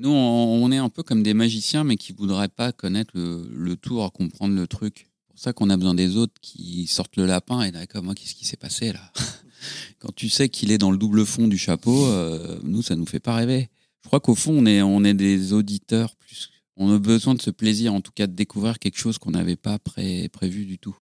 [0.00, 4.10] Nous, on, est un peu comme des magiciens, mais qui voudraient pas connaître le, tour,
[4.12, 5.10] comprendre le truc.
[5.26, 8.14] C'est pour ça qu'on a besoin des autres qui sortent le lapin et d'accord, moi,
[8.14, 9.12] qu'est-ce qui s'est passé là?
[9.98, 13.04] Quand tu sais qu'il est dans le double fond du chapeau, euh, nous, ça nous
[13.04, 13.68] fait pas rêver.
[14.02, 16.48] Je crois qu'au fond, on est, des auditeurs plus.
[16.76, 19.56] On a besoin de ce plaisir, en tout cas, de découvrir quelque chose qu'on n'avait
[19.56, 20.96] pas pré- prévu du tout.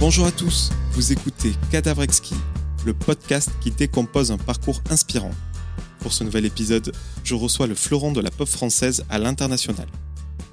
[0.00, 2.36] Bonjour à tous, vous écoutez Cadavre Exquis,
[2.86, 5.32] le podcast qui décompose un parcours inspirant.
[5.98, 6.92] Pour ce nouvel épisode,
[7.24, 9.88] je reçois le fleuron de la pop française à l'international.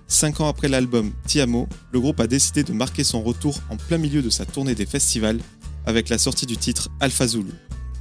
[0.08, 4.00] Cinq ans après l'album Tiamo, le groupe a décidé de marquer son retour en plein
[4.00, 5.40] milieu de sa tournée des festivals
[5.86, 7.28] avec la sortie du titre Alpha.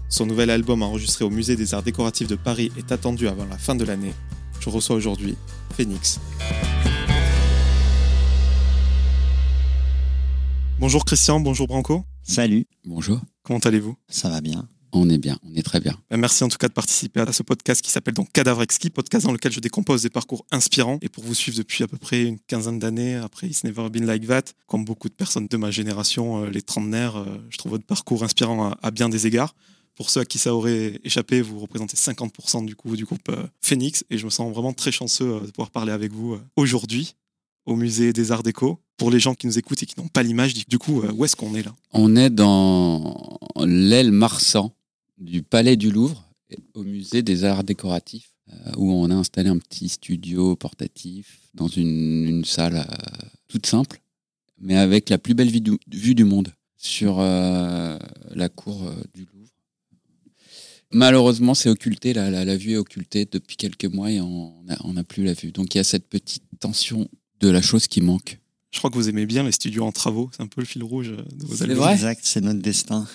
[0.08, 3.58] Son nouvel album enregistré au Musée des Arts Décoratifs de Paris est attendu avant la
[3.58, 4.14] fin de l'année.
[4.60, 5.36] Je reçois aujourd'hui
[5.76, 6.18] Phoenix.
[10.84, 12.04] Bonjour Christian, bonjour Branco.
[12.22, 13.18] Salut, Bonjour.
[13.42, 13.96] Comment allez-vous?
[14.06, 14.68] Ça va bien.
[14.92, 15.98] On est bien, on est très bien.
[16.10, 18.91] Ben, Merci en tout cas de participer à ce podcast qui s'appelle donc Cadavre Exquis,
[18.91, 20.98] podcast dans lequel je décompose des parcours inspirants.
[21.00, 24.04] Et pour vous suivre depuis à peu près une quinzaine d'années, après It's Never Been
[24.04, 27.72] Like That, comme beaucoup de personnes de ma génération, euh, les trentenaires, euh, je trouve
[27.72, 29.54] votre parcours inspirant à, bien des égards.
[29.94, 33.46] Pour ceux à qui ça aurait échappé, vous représentez 50% du coup du groupe euh,
[33.62, 37.16] Phoenix et je me sens vraiment très chanceux de pouvoir parler avec vous aujourd'hui
[37.66, 38.80] au musée des Arts Déco.
[38.96, 41.24] Pour les gens qui nous écoutent et qui n'ont pas l'image, du coup, euh, où
[41.24, 44.72] est-ce qu'on est là On est dans l'aile Marsan
[45.18, 46.30] du Palais du Louvre,
[46.74, 51.66] au musée des Arts Décoratifs, euh, où on a installé un petit studio portatif dans
[51.66, 54.00] une, salle euh, toute simple,
[54.60, 59.50] mais avec la plus belle vue du, vue du monde sur la cour du Louvre.
[60.92, 64.52] Malheureusement, c'est occulté, la, vue est occultée depuis quelques mois et on
[64.92, 65.50] n'a plus la vue.
[65.50, 67.08] Donc il y a cette petite tension
[67.45, 68.39] de la chose qui manque.
[68.73, 70.83] Je crois que vous aimez bien les studios en travaux, c'est un peu le fil
[70.83, 71.89] rouge de vos C'est albums.
[71.91, 73.06] Exact, c'est notre destin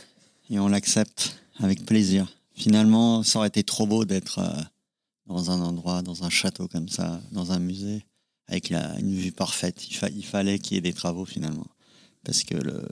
[0.49, 2.27] et on l'accepte avec plaisir.
[2.55, 4.61] Finalement, ça aurait été trop beau d'être euh,
[5.27, 8.05] dans un endroit, dans un château comme ça, dans un musée,
[8.47, 9.87] avec la, une vue parfaite.
[9.89, 11.67] Il, fa- il fallait qu'il y ait des travaux finalement,
[12.23, 12.83] parce que le,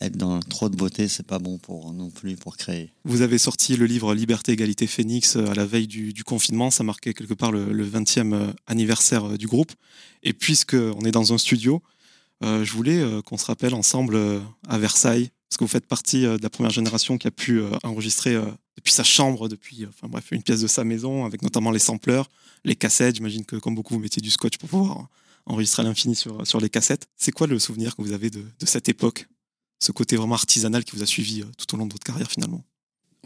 [0.00, 2.90] être dans trop de beauté, c'est pas bon pour non plus pour créer.
[3.04, 6.70] Vous avez sorti le livre Liberté, Égalité, Phoenix euh, à la veille du, confinement.
[6.70, 9.72] Ça marquait quelque part le, le 20e euh, anniversaire euh, du groupe.
[10.22, 11.82] Et puisque on est dans un studio,
[12.42, 14.18] je voulais qu'on se rappelle ensemble
[14.68, 18.36] à Versailles, parce que vous faites partie de la première génération qui a pu enregistrer
[18.76, 22.28] depuis sa chambre, depuis enfin bref une pièce de sa maison, avec notamment les sampleurs,
[22.64, 23.16] les cassettes.
[23.16, 25.08] J'imagine que comme beaucoup vous mettiez du scotch pour pouvoir
[25.46, 27.06] enregistrer à l'infini sur, sur les cassettes.
[27.16, 29.28] C'est quoi le souvenir que vous avez de cette époque?
[29.78, 32.30] Ce côté vraiment artisanal qui vous a suivi euh, tout au long de votre carrière
[32.30, 32.64] finalement.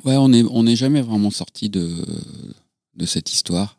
[0.05, 2.05] Ouais, on n'est on jamais vraiment sorti de,
[2.95, 3.79] de cette histoire.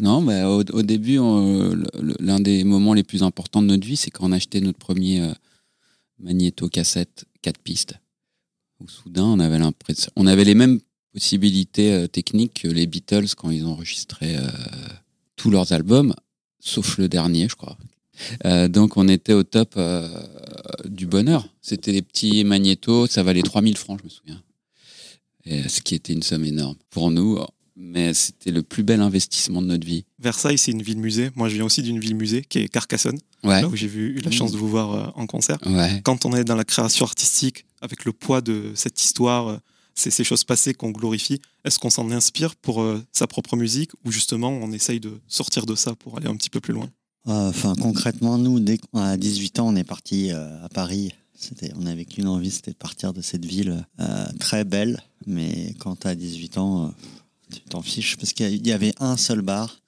[0.00, 4.28] Non, mais au, début, l'un des moments les plus importants de notre vie, c'est quand
[4.28, 5.32] on a acheté notre premier euh,
[6.18, 7.94] magnéto-cassette 4 pistes.
[8.80, 10.80] Où soudain, on avait l'impression, on avait les mêmes
[11.12, 14.48] possibilités euh, techniques que les Beatles quand ils enregistraient euh,
[15.36, 16.14] tous leurs albums,
[16.58, 17.78] sauf le dernier, je crois.
[18.44, 20.08] Euh, donc, on était au top euh,
[20.84, 21.48] du bonheur.
[21.62, 24.42] C'était des petits magnétos, ça valait 3000 francs, je me souviens.
[25.44, 27.38] Et, ce qui était une somme énorme pour nous,
[27.76, 30.04] mais c'était le plus bel investissement de notre vie.
[30.18, 31.30] Versailles, c'est une ville-musée.
[31.34, 34.30] Moi, je viens aussi d'une ville-musée qui est Carcassonne, Ouais, là où j'ai eu la
[34.30, 35.58] chance de vous voir euh, en concert.
[35.64, 36.02] ouais.
[36.04, 39.56] Quand on est dans la création artistique, avec le poids de cette histoire, euh,
[39.94, 43.92] c'est ces choses passées qu'on glorifie, est-ce qu'on s'en inspire pour euh, sa propre musique
[44.04, 46.84] ou justement on essaye de sortir de ça pour aller un petit peu plus loin?
[46.84, 51.12] Euh, Enfin, concrètement, nous, dès a 18 ans, on est parti euh, à Paris.
[51.34, 55.02] C'était, on n'avait qu'une envie, c'était de partir de cette ville euh, très belle.
[55.26, 56.90] Mais quand tu as 18 ans, euh,
[57.52, 58.16] tu t'en fiches.
[58.16, 59.80] Parce qu'il y avait un seul bar,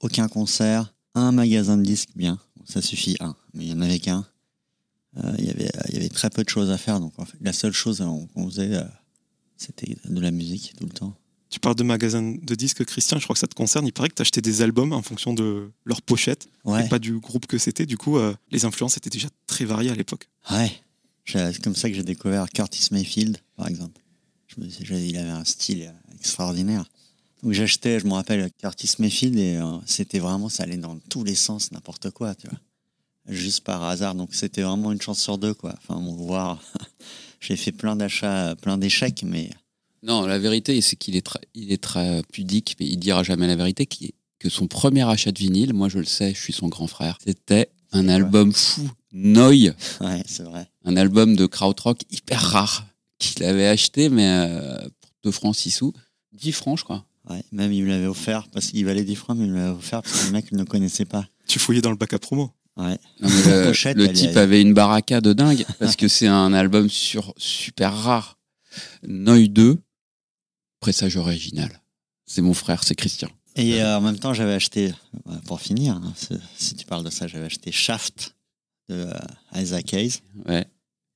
[0.00, 2.38] aucun concert, un magasin de disques bien.
[2.66, 3.36] Ça suffit, un.
[3.54, 4.24] Mais il n'y en avait qu'un.
[5.38, 7.00] Il y avait, il y avait très peu de choses à faire.
[7.00, 7.98] Donc, en fait, la seule chose
[8.32, 8.80] qu'on faisait,
[9.56, 11.16] c'était de la musique tout le temps.
[11.50, 13.84] Tu parles de magasin de disques, Christian, je crois que ça te concerne.
[13.86, 16.86] Il paraît que tu achetais des albums en fonction de leur pochette Ouais.
[16.86, 17.86] et pas du groupe que c'était.
[17.86, 20.28] Du coup, euh, les influences étaient déjà très variées à l'époque.
[20.50, 20.72] Ouais.
[21.26, 24.00] C'est comme ça que j'ai découvert Curtis Mayfield, par exemple.
[24.48, 26.84] Je me j'ai- il avait un style extraordinaire.
[27.42, 31.24] Donc j'achetais, je me rappelle, Curtis Mayfield et euh, c'était vraiment, ça allait dans tous
[31.24, 32.58] les sens, n'importe quoi, tu vois.
[33.28, 34.14] Juste par hasard.
[34.14, 35.74] Donc c'était vraiment une chance sur deux, quoi.
[35.78, 36.60] Enfin, bon, voir.
[37.40, 39.50] j'ai fait plein d'achats, plein d'échecs, mais
[40.02, 43.46] Non, la vérité, c'est qu'il est, très- il est très pudique, mais il dira jamais
[43.46, 46.52] la vérité, qui- que son premier achat de vinyle, moi je le sais, je suis
[46.54, 50.66] son grand frère, c'était un album fou, Noy, ouais, c'est vrai.
[50.86, 52.86] un album de krautrock hyper rare,
[53.18, 55.92] qu'il avait acheté, mais euh, pour 2 francs 6 sous,
[56.32, 57.04] 10 francs je crois.
[57.28, 59.76] Ouais, même il me l'avait offert parce qu'il valait 10 francs, mais il me l'avait
[59.76, 61.28] offert parce que le mec ne connaissait pas.
[61.46, 62.50] Tu fouillais dans le bac à promo.
[62.78, 62.96] Ouais.
[63.20, 66.54] Non, le, pochette, le type est- avait une baraka de dingue parce que c'est un
[66.54, 68.38] album sur, super rare.
[69.06, 69.76] Noy 2,
[70.80, 71.70] pressage original.
[72.26, 73.28] C'est mon frère, c'est Christian.
[73.56, 74.92] Et euh, en même temps, j'avais acheté,
[75.28, 76.12] euh, pour finir, hein,
[76.56, 78.34] si- tu parles de ça, j'avais acheté Shaft
[78.88, 79.12] de euh,
[79.60, 80.14] Isaac Hayes.
[80.46, 80.64] Ouais.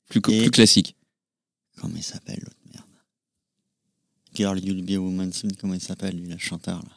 [0.09, 0.97] Plus, co- Et- plus classique.
[1.81, 2.85] Comment il s'appelle l'autre merde?
[4.35, 6.91] Girl You'll Be a Woman Soon, comment il s'appelle lui, le chanteur là?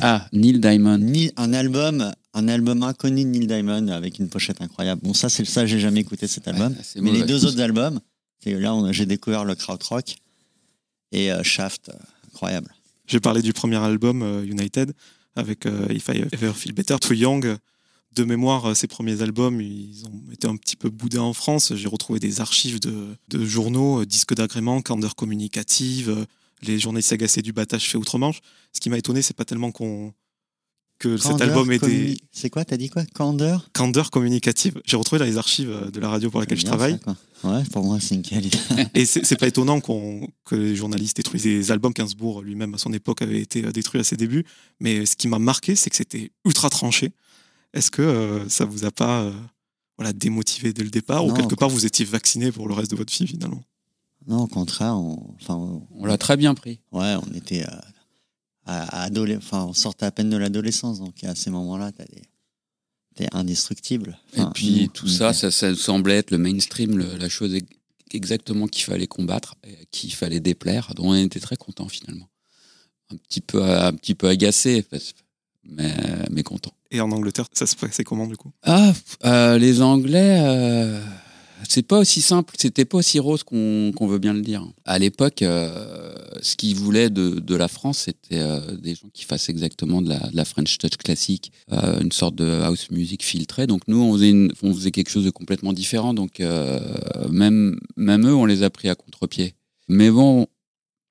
[0.00, 0.98] Ah, Neil Diamond.
[0.98, 5.00] Ni- un album, un album inconnu de Neil Diamond avec une pochette incroyable.
[5.02, 6.72] Bon, ça, c'est ça, j'ai jamais écouté cet album.
[6.72, 8.00] Ouais, Mais les deux autres albums,
[8.42, 10.16] c'est là où j'ai découvert le krautrock
[11.12, 12.74] et euh, Shaft, euh, incroyable.
[13.06, 14.92] J'ai parlé du premier album euh, United
[15.36, 17.56] avec If I Ever Feel Better, Too Young.
[18.16, 21.74] De mémoire, ces premiers albums, ils ont été un petit peu boudés en France.
[21.76, 26.26] J'ai retrouvé des archives de, de journaux, disques d'agrément, candeur communicative,
[26.62, 28.40] les journées sagacées du battage fait outre-Manche.
[28.72, 30.12] Ce qui m'a étonné, c'est pas tellement qu'on
[30.98, 33.04] que cet album était C'est quoi, t'as dit quoi?
[33.14, 33.68] Candeur?
[33.72, 34.80] Candeur communicative.
[34.84, 36.92] J'ai retrouvé dans les archives de la radio pour laquelle je travaille.
[36.94, 37.16] ça, quoi.
[37.52, 38.58] Ouais, pour moi, c'est une qualité.
[38.94, 41.92] Et c'est pas étonnant qu'on que les journalistes détruisent les albums.
[41.92, 44.44] Gainsbourg lui-même à son époque avait été euh, détruit à ses débuts.
[44.80, 47.12] Mais ce qui m'a marqué, c'est que c'était ultra tranché.
[47.74, 49.32] Est-ce que euh, ça vous a pas euh,
[49.98, 51.24] voilà, démotivé dès le départ?
[51.24, 53.62] Non, ou quelque part vous étiez vacciné pour le reste de votre vie finalement?
[54.26, 56.80] Non, au contraire, on, enfin, on- On l'a très bien pris.
[56.92, 57.70] ouais, on était euh,
[58.68, 62.04] à, à adole- enfin, on sortait à peine de l'adolescence, donc à ces moments-là, t'as
[62.04, 62.22] des-
[63.16, 64.18] t'es indestructible.
[64.32, 67.54] Enfin, Et puis nous, tout ça, ça, ça semblait être le mainstream, le- la chose
[67.54, 67.66] ex-
[68.12, 70.92] exactement qu'il fallait combattre, et à qui il fallait déplaire.
[70.94, 72.28] Donc on était très contents finalement.
[73.10, 74.84] Un petit peu, un petit peu agacé,
[75.64, 76.72] mais content.
[76.90, 78.52] Et en Angleterre, ça se passait comment du coup?
[78.62, 78.92] Ah,
[79.24, 81.02] euh, les Anglais, euh,
[81.68, 84.66] c'est pas aussi simple, c'était pas aussi rose qu'on veut bien le dire.
[84.84, 89.48] À l'époque, euh, ce qu'ils voulaient de, la France, c'était euh, des gens qui fassent
[89.48, 93.66] exactement de la, French touch classique, euh, une sorte de house music filtrée.
[93.66, 94.14] Donc nous, on
[94.74, 96.14] faisait, quelque chose de complètement différent.
[96.14, 96.40] Donc
[97.30, 99.54] même, même eux, on les a pris à contre-pied.
[99.88, 100.46] Mais bon,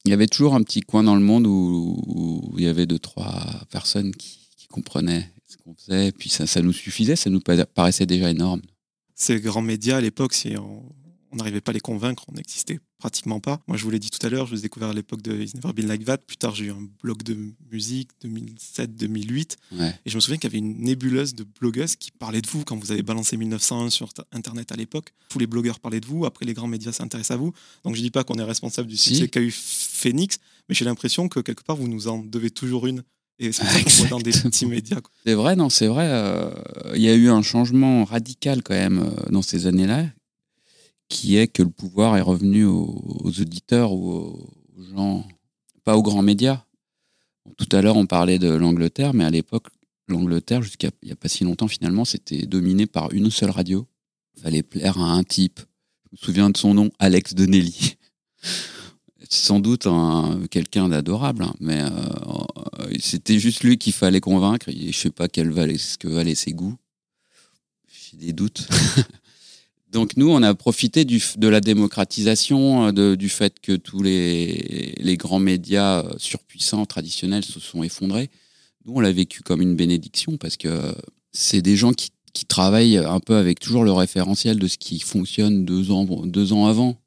[0.05, 2.99] il y avait toujours un petit coin dans le monde où, il y avait deux,
[2.99, 4.37] trois personnes qui,
[4.69, 6.11] comprenaient ce qu'on faisait.
[6.11, 8.61] Puis ça, nous suffisait, ça nous pa- paraissait déjà énorme.
[9.19, 10.83] Ces grands médias à l'époque, si on
[11.33, 13.59] n'arrivait pas à les convaincre, on n'existait pratiquement pas.
[13.67, 15.41] Moi, je vous l'ai dit tout à l'heure, je vous ai découvert à l'époque de
[15.41, 16.19] It's Never Been Like That.
[16.19, 17.35] Plus tard, j'ai eu un blog de
[17.71, 19.55] musique 2007-2008.
[19.71, 19.99] Ouais.
[20.05, 22.63] Et je me souviens qu'il y avait une nébuleuse de blogueuses qui parlaient de vous
[22.63, 25.13] quand vous avez balancé 1901 sur Internet à l'époque.
[25.29, 26.25] Tous les blogueurs parlaient de vous.
[26.25, 27.53] Après, les grands médias s'intéressent à vous.
[27.83, 29.15] Donc, je dis pas qu'on est responsable du Si.
[29.15, 30.37] succès qu'a eu Phoenix,
[30.69, 33.03] mais j'ai l'impression que quelque part, vous nous en devez toujours une.
[33.39, 34.49] Et c'est pour ça qu'on voit dans des Exactement.
[34.51, 35.01] petits médias.
[35.01, 35.11] quoi.
[35.25, 36.07] C'est vrai, non, c'est vrai.
[36.09, 36.49] euh,
[36.95, 40.05] Il y a eu un changement radical quand même euh, dans ces années-là,
[41.09, 45.27] qui est que le pouvoir est revenu aux, aux auditeurs ou aux, aux gens,
[45.83, 46.63] pas aux grands médias.
[47.57, 49.67] Tout à l'heure, on parlait de l'Angleterre, mais à l'époque,
[50.07, 53.85] l'Angleterre, jusqu'à il n'y a pas si longtemps finalement, c'était dominé par une seule radio.
[54.35, 55.59] Il fallait plaire à un type.
[56.11, 57.95] Je me souviens de son nom, Alex Donnelly.
[59.29, 61.89] C'est sans doute un- quelqu'un d'adorable, hein, mais euh,
[62.99, 64.69] c'était juste lui qu'il fallait convaincre.
[64.69, 66.75] Et je sais pas quel ce que valaient ses goûts.
[67.87, 68.67] J'ai des doutes.
[69.91, 74.93] Donc nous, on a profité du, de la démocratisation, euh, du fait que tous les,
[74.97, 78.29] les grands médias euh, surpuissants, traditionnels, se sont effondrés.
[78.85, 80.93] Nous, on l'a vécu comme une bénédiction parce que
[81.31, 84.99] c'est des gens qui, qui travaillent un peu avec toujours le référentiel de ce qui
[84.99, 86.97] fonctionne deux ans, deux ans avant.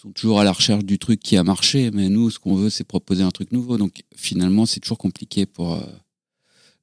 [0.00, 2.70] Sont toujours à la recherche du truc qui a marché, mais nous, ce qu'on veut,
[2.70, 3.78] c'est proposer un truc nouveau.
[3.78, 5.80] Donc finalement, c'est toujours compliqué pour euh,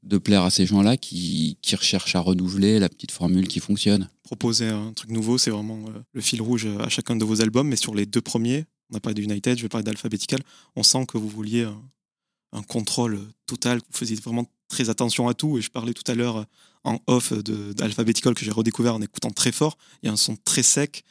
[0.04, 4.10] de plaire à ces gens-là qui, qui recherchent à renouveler la petite formule qui fonctionne.
[4.24, 7.70] Proposer un truc nouveau, c'est vraiment euh, le fil rouge à chacun de vos albums.
[7.70, 10.42] Mais sur les deux premiers, on a parlé de United, je vais parler d'Alphabetical,
[10.76, 11.82] on sent que vous vouliez un,
[12.52, 15.58] un contrôle total, que vous faisiez vraiment très attention à tout.
[15.58, 16.44] Et je parlais tout à l'heure euh,
[16.84, 19.78] en off d'Alphabetical que j'ai redécouvert en écoutant très fort.
[20.04, 21.06] Il y a un son très sec.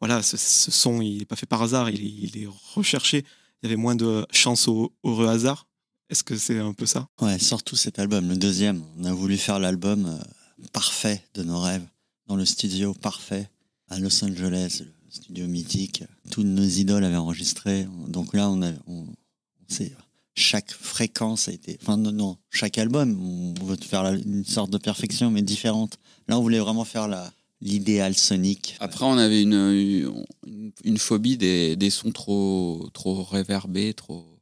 [0.00, 3.24] Voilà, ce, son, il n'est pas fait par hasard, il est, recherché.
[3.62, 5.66] Il y avait moins de chance au heureux hasard.
[6.10, 7.08] Est-ce que c'est un peu ça?
[7.20, 8.82] Ouais, surtout cet album, le deuxième.
[8.98, 11.86] On a voulu faire l'album euh, parfait de nos rêves,
[12.26, 13.50] dans le studio parfait,
[13.88, 16.04] à Los Angeles, le studio mythique.
[16.30, 17.86] Toutes nos idoles avaient enregistré.
[18.06, 19.74] Donc là, on a, on, on
[20.34, 21.78] chaque fréquence a été.
[21.82, 23.18] Enfin, non, non, chaque album,
[23.60, 25.98] on veut faire une sorte de perfection, mais différente.
[26.28, 28.76] Là, on voulait vraiment faire la- l'idéal sonique.
[28.80, 29.54] Après, on avait une,
[30.46, 34.38] une, une phobie des, des sons trop, trop réverbés, trop.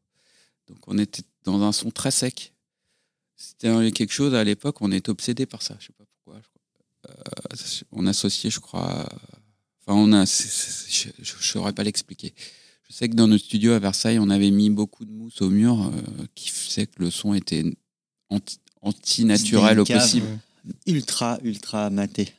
[0.68, 2.52] Donc, on était dans un son très sec.
[3.36, 5.76] C'était quelque chose à l'époque, on était obsédé par ça.
[5.78, 6.40] Je sais pas pourquoi.
[7.08, 7.56] Euh,
[7.92, 9.08] on associait, je crois.
[9.80, 10.24] Enfin, on a.
[10.24, 12.34] je ne saurais pas l'expliquer.
[12.88, 15.50] Je sais que dans notre studio à Versailles, on avait mis beaucoup de mousse au
[15.50, 17.64] mur euh, qui faisait que le son était
[18.30, 20.26] anti- anti-naturel au possible.
[20.86, 22.32] ultra, ultra maté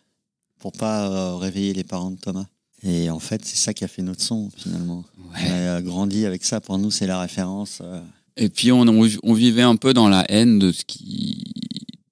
[0.60, 2.46] pour pas euh, réveiller les parents de Thomas.
[2.84, 5.04] Et en fait, c'est ça qui a fait notre son finalement.
[5.18, 5.50] On Ouais.
[5.50, 6.62] a euh, grandi avec ça.
[6.62, 7.80] Pour nous, c'est la référence.
[7.82, 8.02] euh,
[8.38, 11.44] Et puis on, on, on vivait un peu dans la haine de ce qui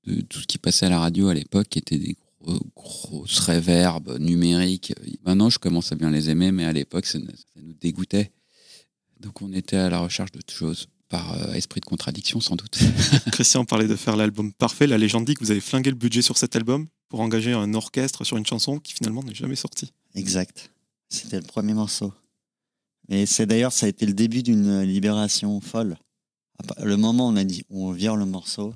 [0.05, 3.39] de tout ce qui passait à la radio à l'époque, qui étaient des gros, grosses
[3.39, 4.93] réverbes numériques.
[5.25, 8.31] Maintenant, je commence à bien les aimer, mais à l'époque, ça, nous- ça nous dégoûtait.
[9.19, 12.77] Donc on était à la recherche de choses par euh, esprit de contradiction, sans doute.
[13.31, 14.85] Christian parlait de faire l'album parfait.
[14.87, 17.73] La légende dit que vous avez flingué le budget sur cet album pour engager un
[17.75, 19.93] orchestre sur une chanson qui finalement n'est jamais sortie.
[20.15, 20.69] Exact.
[21.07, 22.11] C'était le premier morceau.
[23.07, 25.95] Et c'est d'ailleurs, ça a été le début d'une libération folle.
[26.83, 28.75] Le moment où on a dit on vire le morceau,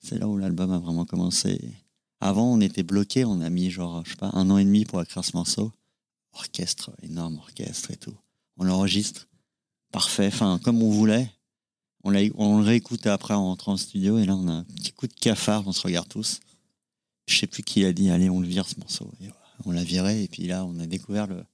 [0.00, 1.60] c'est là où l'album a vraiment commencé.
[2.20, 4.84] Avant, on était bloqué, on a mis genre, je sais pas, un an et demi
[4.84, 5.70] pour écrire ce morceau.
[6.32, 8.16] Orchestre, énorme orchestre et tout.
[8.56, 9.28] On l'enregistre,
[9.92, 11.30] parfait, enfin, comme on voulait.
[12.02, 14.90] On, on le réécoute après en rentrant au studio et là, on a un petit
[14.90, 16.40] coup de cafard, on se regarde tous.
[17.28, 19.10] Je sais plus qui a dit, allez, on le vire ce morceau.
[19.22, 19.28] Et
[19.64, 21.44] on l'a viré et puis là, on a découvert le,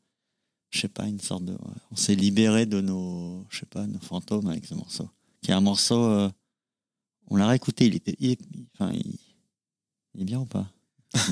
[0.71, 1.57] je sais pas, une sorte de,
[1.91, 5.09] on s'est libéré de nos, je sais pas, nos fantômes avec ce morceau.
[5.43, 6.31] Qui est un morceau, euh,
[7.29, 8.39] on l'a réécouté, il était, il est,
[8.79, 9.17] enfin, il,
[10.15, 10.67] il est bien ou pas?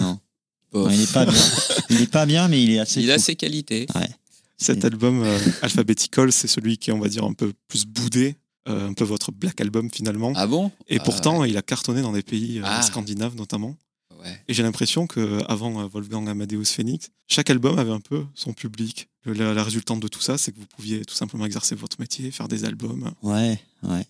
[0.00, 0.18] Non,
[0.90, 1.42] il est pas bien.
[1.90, 3.00] Il est pas bien, mais il est assez.
[3.00, 3.86] Il a ses qualités.
[4.58, 7.84] Cet Et- album euh, Alphabetical, c'est celui qui est, on va dire, un peu plus
[7.86, 8.36] boudé,
[8.68, 10.32] euh, un peu votre black album finalement.
[10.36, 10.70] Ah bon?
[10.88, 12.82] Et Ah, pourtant, il a cartonné dans des pays euh, Ah.
[12.82, 13.76] scandinaves notamment.
[14.22, 14.42] Ouais.
[14.48, 18.52] Et j'ai l'impression que avant euh, Wolfgang Amadeus Phoenix, chaque album avait un peu son
[18.52, 19.08] public.
[19.24, 22.00] Le- la, la résultante de tout ça, c'est que vous pouviez tout simplement exercer votre
[22.00, 23.12] métier, faire des albums.
[23.22, 24.06] Ouais, ouais.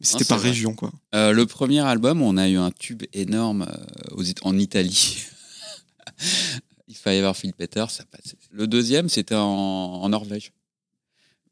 [0.00, 0.48] Mais c'était par vrai.
[0.50, 0.92] région, quoi.
[1.14, 5.18] Euh, le premier album, on a eu un tube énorme euh, aux en Italie.
[6.88, 8.36] Il fallait avoir Phil Peter, ça passait.
[8.50, 10.52] Le deuxième, c'était en, en Norvège.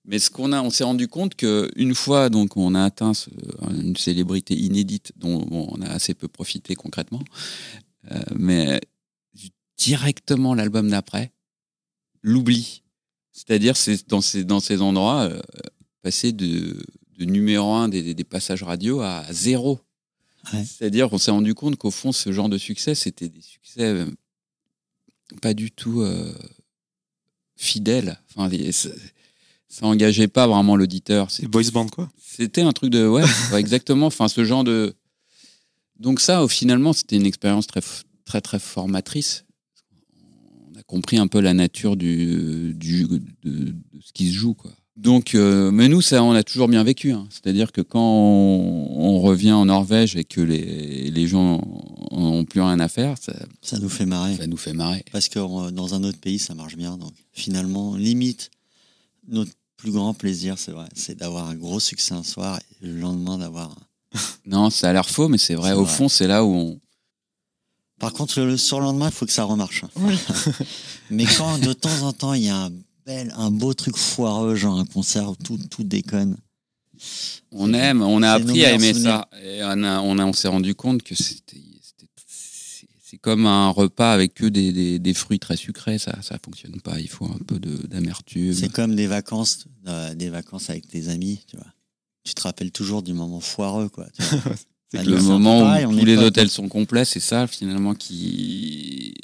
[0.05, 3.13] Mais ce qu'on a, on s'est rendu compte que une fois donc on a atteint
[3.15, 3.29] ce-
[3.71, 7.23] une célébrité inédite dont bon, on a assez peu profité concrètement,
[8.11, 8.81] euh, mais
[9.77, 11.33] directement l'album d'après,
[12.23, 12.83] l'oubli.
[13.33, 15.41] C'est-à-dire c'est dans ces dans ces endroits euh,
[16.03, 16.77] passer de,
[17.19, 19.81] de numéro un des, des passages radio à zéro.
[20.53, 20.65] Ouais.
[20.65, 24.07] C'est-à-dire qu'on s'est rendu compte qu'au fond, ce genre de succès, c'était des succès euh,
[25.43, 26.35] pas du tout euh,
[27.57, 28.19] fidèles.
[28.31, 28.89] Enfin, ça,
[29.69, 31.31] ça engageait pas vraiment l'auditeur.
[31.31, 32.11] C'est boys band, quoi.
[32.19, 33.07] C'était un truc de.
[33.07, 33.25] Ouais,
[33.57, 34.07] exactement.
[34.07, 34.95] Enfin, ce genre de.
[36.01, 37.83] Donc, ça, finalement, c'était une expérience très,
[38.25, 39.45] très, très formatrice.
[40.75, 44.55] On a compris un peu la nature du, du, de, de ce qui se joue,
[44.55, 44.73] quoi.
[44.97, 47.13] Donc, euh, mais nous, ça, on a toujours bien vécu.
[47.13, 47.27] hein.
[47.31, 51.63] C'est-à-dire que quand on, on revient en Norvège et que les, les gens
[52.13, 54.37] n'ont plus rien à faire, ça, Ça nous fait marrer.
[54.37, 55.03] ça nous fait marrer.
[55.11, 56.99] Parce que euh, dans un autre pays, ça marche bien.
[56.99, 58.51] Donc finalement, limite,
[59.29, 62.99] notre plus grand plaisir, c'est vrai, c'est d'avoir un gros succès un soir et le
[62.99, 63.75] lendemain d'avoir.
[64.47, 65.73] Non, ça a l'air faux, mais c'est vrai.
[65.73, 65.93] Au vrai.
[65.95, 66.81] fond, c'est là où on.
[67.99, 69.85] Par contre, le surlendemain, il faut que ça remarche.
[71.11, 72.71] Mais quand de temps en temps, il y a un
[73.07, 76.37] bel, un beau truc foireux, genre un concert où tout, tout déconne.
[77.53, 79.25] On aime, on a appris à aimer souvenirs.
[79.33, 79.39] ça.
[79.43, 81.59] Et on, a, on, a- on s'est rendu compte que c'était.
[83.05, 86.81] C'est comme un repas avec que des, des, des fruits très sucrés, ça ça fonctionne
[86.81, 87.01] pas.
[87.01, 88.53] Il faut un peu de- d'amertume.
[88.55, 91.67] C'est comme des vacances, euh, des vacances avec tes amis, tu vois.
[92.25, 94.07] Tu te rappelles toujours du moment foireux, quoi.
[94.19, 94.25] Bah,
[94.93, 99.15] Le c'est peu moment pareil, où tous les hôtels sont complets, c'est ça finalement qui,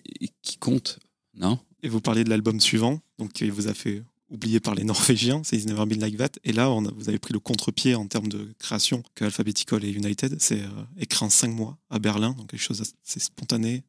[0.42, 0.98] qui compte,
[1.34, 1.58] non?
[1.82, 5.42] Et vous parliez de l'album suivant, donc qui vous a fait oublier par les Norvégiens,
[5.44, 6.30] c'est It's Never Been Like That.
[6.44, 9.84] Et là, on a- vous avez pris le contre-pied en termes de création que Alphabetical
[9.84, 10.36] et United.
[10.40, 13.84] C'est euh, écrit en cinq mois à Berlin, donc quelque chose d'assez spontané,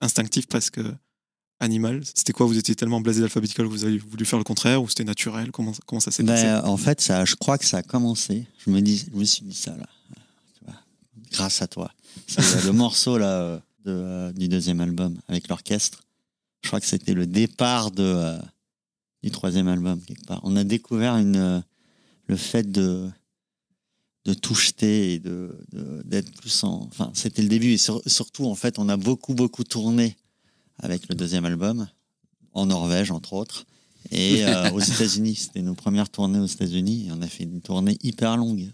[0.00, 0.80] instinctif presque
[1.60, 2.02] animal.
[2.14, 4.88] C'était quoi Vous étiez tellement blasé d'Alphabetical que vous avez voulu faire le contraire ou
[4.88, 6.44] c'était naturel comment, comment ça s'est passé?
[6.44, 8.46] Ben, en fait, ça, je crois que ça a commencé.
[8.64, 9.86] Je me, dis, je me suis dit ça, là.
[11.30, 11.92] Grâce à toi.
[12.26, 16.02] C'est le morceau là, euh, de, euh, du deuxième album avec l'orchestre.
[16.62, 18.38] Je crois que c'était le départ de, euh,
[19.22, 20.40] du troisième album, quelque part.
[20.42, 21.60] On a découvert une, euh,
[22.28, 23.10] le fait de,
[24.24, 26.84] de tout jeter et de, de- d'être plus en.
[26.90, 27.72] Enfin, c'était le début.
[27.72, 30.16] Et sur- surtout, en fait, on a beaucoup, beaucoup tourné
[30.78, 31.88] avec le deuxième album,
[32.52, 33.66] en Norvège, entre autres.
[34.10, 37.06] Et euh, aux États-Unis, c'était nos premières tournées aux États-Unis.
[37.08, 38.70] Et on a fait une tournée hyper longue.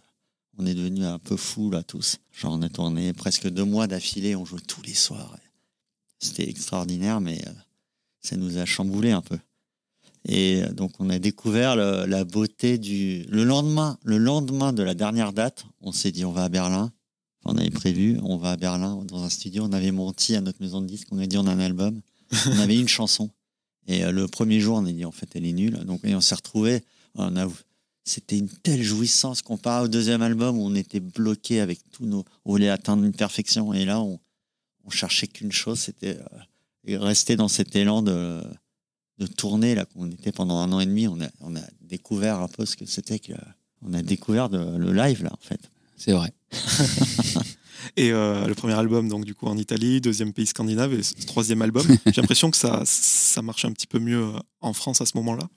[0.59, 2.19] On est devenus un peu fous là tous.
[2.33, 5.37] Genre on a tourné presque deux mois d'affilée, on jouait tous les soirs.
[6.21, 7.53] C'était extraordinaire, mais euh,
[8.21, 9.39] ça nous a chamboulé un peu.
[10.27, 13.25] Et euh, donc on a découvert le- la beauté du.
[13.29, 16.93] Le lendemain, le lendemain de la dernière date, on s'est dit on va à Berlin.
[17.45, 19.65] On avait prévu, on va à Berlin dans un studio.
[19.65, 21.09] On avait menti à notre maison de disques.
[21.11, 22.01] On a dit on a un album.
[22.47, 23.31] On avait une chanson.
[23.87, 25.79] Et euh, le premier jour, on a dit en fait elle est nulle.
[25.85, 26.83] Donc et on s'est retrouvé
[27.15, 27.47] On a,
[28.05, 32.25] c'était une telle jouissance comparé au deuxième album où on était bloqué avec tous nos.
[32.45, 33.73] On voulait atteindre une perfection.
[33.75, 34.19] Et là, on,
[34.85, 36.19] on cherchait qu'une chose, c'était
[36.89, 38.43] euh, rester dans cet élan de,
[39.19, 39.75] de tourner.
[39.75, 41.09] Là, on était pendant un an et demi.
[41.09, 43.33] On a, on a découvert un peu ce que c'était que.
[43.87, 45.61] On a découvert de- le live, là, en fait.
[45.99, 46.33] C'est vrai.
[47.97, 51.15] Et euh, le premier album, donc du coup en Italie, deuxième pays scandinave, et ce
[51.27, 55.01] troisième album, j'ai l'impression que ça, ça marche un petit peu mieux euh, en France
[55.01, 55.49] à ce moment-là.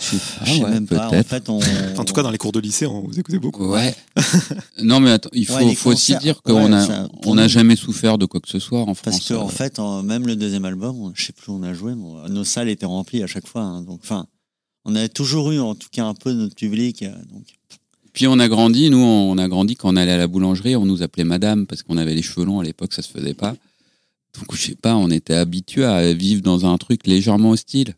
[0.00, 1.08] Je sais pas, Je sais ouais, même pas.
[1.08, 1.58] En fait, on.
[1.98, 3.66] En tout cas, dans les cours de lycée, on vous écoutait beaucoup.
[3.72, 3.96] Ouais.
[4.82, 7.34] non, mais attends, il faut, Ouais, les faut aussi dire qu'on ouais, a, pour on
[7.34, 9.02] n'a jamais souffert de quoi que ce soit en France.
[9.02, 11.62] Parce que en Euh, fait, en- même le deuxième album, je sais plus où on
[11.64, 13.62] a joué, mais nos salles étaient remplies à chaque fois.
[13.62, 13.82] hein.
[13.82, 14.26] donc, enfin,
[14.84, 17.02] on avait toujours eu, en tout cas, un peu notre public.
[17.32, 17.42] donc,
[18.18, 20.84] Puis on a grandi, nous, on a grandi quand on allait à la boulangerie, on
[20.84, 23.54] nous appelait madame parce qu'on avait les cheveux longs à l'époque, ça se faisait pas.
[24.34, 27.94] Donc, je sais pas, on était habitué à vivre dans un truc légèrement hostile.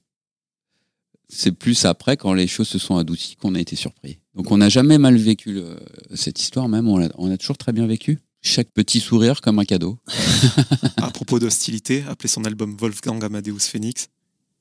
[1.30, 4.18] C'est plus après, quand les choses se sont adoucies, qu'on a été surpris.
[4.34, 5.78] Donc, on n'a jamais mal vécu le-
[6.14, 8.18] cette histoire, même, on a toujours très bien vécu.
[8.42, 9.98] Chaque petit sourire comme un cadeau.
[10.98, 14.08] À propos d'hostilité, appelez son album Wolfgang Amadeus Phoenix.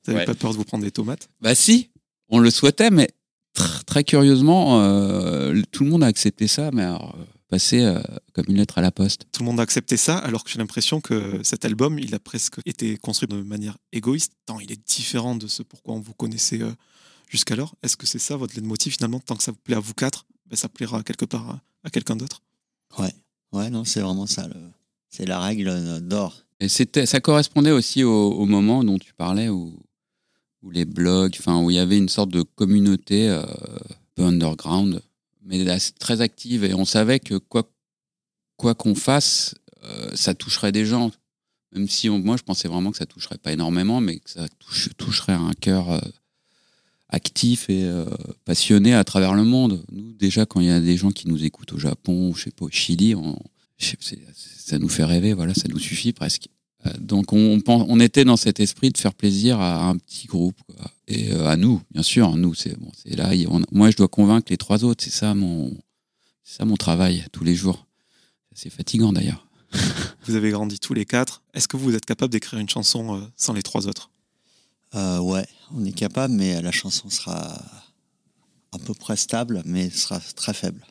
[0.06, 0.26] Vous n'avez Ouais.
[0.26, 1.28] pas peur de vous prendre des tomates?
[1.42, 1.90] Bah si,
[2.30, 3.10] on le souhaitait, mais
[3.56, 8.00] tr- très curieusement, euh, tout le monde a accepté ça, mais alors, euh, passé euh,
[8.32, 9.26] comme une lettre à la poste.
[9.32, 12.18] Tout le monde a accepté ça, alors que j'ai l'impression que cet album, il a
[12.20, 16.14] presque été construit de manière égoïste, tant il est différent de ce pourquoi on vous
[16.14, 16.70] connaissait euh,
[17.28, 17.74] jusqu'alors.
[17.82, 19.20] Est-ce que c'est ça votre leitmotiv finalement?
[19.20, 21.90] Tant que ça vous plaît à vous quatre, ben, ça plaira quelque part à, à
[21.90, 22.40] quelqu'un d'autre?
[23.52, 24.46] ouais, non, c'est vraiment ça.
[24.46, 24.54] le-
[25.08, 26.36] C'est la règle d'or.
[26.60, 29.76] Et c'était, ça correspondait aussi au, au moment dont tu parlais, où,
[30.62, 33.42] où les blogs, enfin, où il y avait une sorte de communauté euh,
[34.14, 35.02] peu underground,
[35.42, 35.64] mais
[35.98, 36.64] très active.
[36.64, 41.10] Et on savait que quoi qu'on fasse, euh, ça toucherait des gens.
[41.72, 44.90] Même si moi, je pensais vraiment que ça toucherait pas énormément, mais que ça touche-
[44.96, 46.00] toucherait un cœur euh,
[47.08, 48.04] actif et euh,
[48.44, 49.84] passionné à travers le monde.
[49.92, 52.50] Nous, déjà, quand il y a des gens qui nous écoutent au Japon, je sais
[52.50, 53.14] pas, au Chili,
[53.78, 56.48] ça nous fait rêver, voilà, ça nous suffit presque.
[56.86, 59.96] Euh, Donc on, on, pense- on était dans cet esprit de faire plaisir à un
[59.96, 60.90] petit groupe quoi.
[61.08, 62.34] et euh, à nous, bien sûr.
[62.36, 63.30] Nous, c'est bon, c'est là.
[63.48, 65.04] on- moi, je dois convaincre les trois autres.
[65.04, 65.76] C'est ça mon,
[66.44, 67.86] c'est ça mon travail tous les jours.
[68.54, 69.46] C'est fatigant d'ailleurs.
[70.26, 71.42] Vous avez grandi tous les quatre.
[71.54, 74.10] Est-ce que vous êtes capable d'écrire une chanson euh, sans les trois autres?
[74.96, 77.62] Euh, ouais, on est capable, mais la chanson sera
[78.72, 80.84] à peu près stable, mais sera très faible.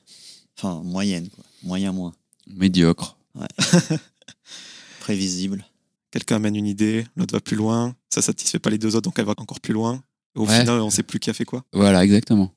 [0.58, 1.44] Enfin, moyenne, quoi.
[1.64, 2.14] Moyen moins.
[2.48, 3.18] Médiocre.
[5.02, 5.66] Prévisible.
[6.12, 9.20] Quelqu'un amène une idée, l'autre va plus loin, ça satisfait pas les deux autres, donc
[9.20, 10.04] elle va encore plus loin.
[10.36, 10.60] Au Ouais.
[10.60, 11.64] final, on sait plus qui a fait quoi.
[11.74, 12.52] Voilà, exactement.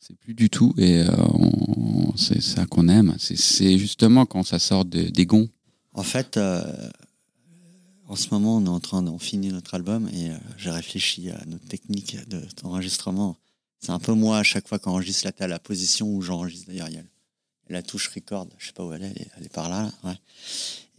[0.00, 3.14] C'est plus du tout et euh, on- c'est ça qu'on aime.
[3.18, 5.48] C'est- C'est justement quand ça sort de- des gonds.
[5.94, 6.62] En fait, euh,
[8.06, 11.30] en ce moment, on est en train d'en finir notre album et euh, j'ai réfléchi
[11.30, 13.36] à notre technique de- d'enregistrement.
[13.80, 16.68] C'est un peu moi à chaque fois qu'on enregistre la, la position où j'enregistre.
[16.68, 17.02] D'ailleurs, il y a
[17.70, 19.82] la touche record, je sais pas où elle est, elle est, elle est par là.
[19.82, 20.16] là, ouais.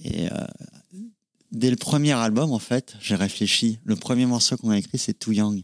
[0.05, 0.37] Et euh,
[1.51, 3.79] dès le premier album, en fait, j'ai réfléchi.
[3.83, 5.63] Le premier morceau qu'on a écrit, c'est Too Young.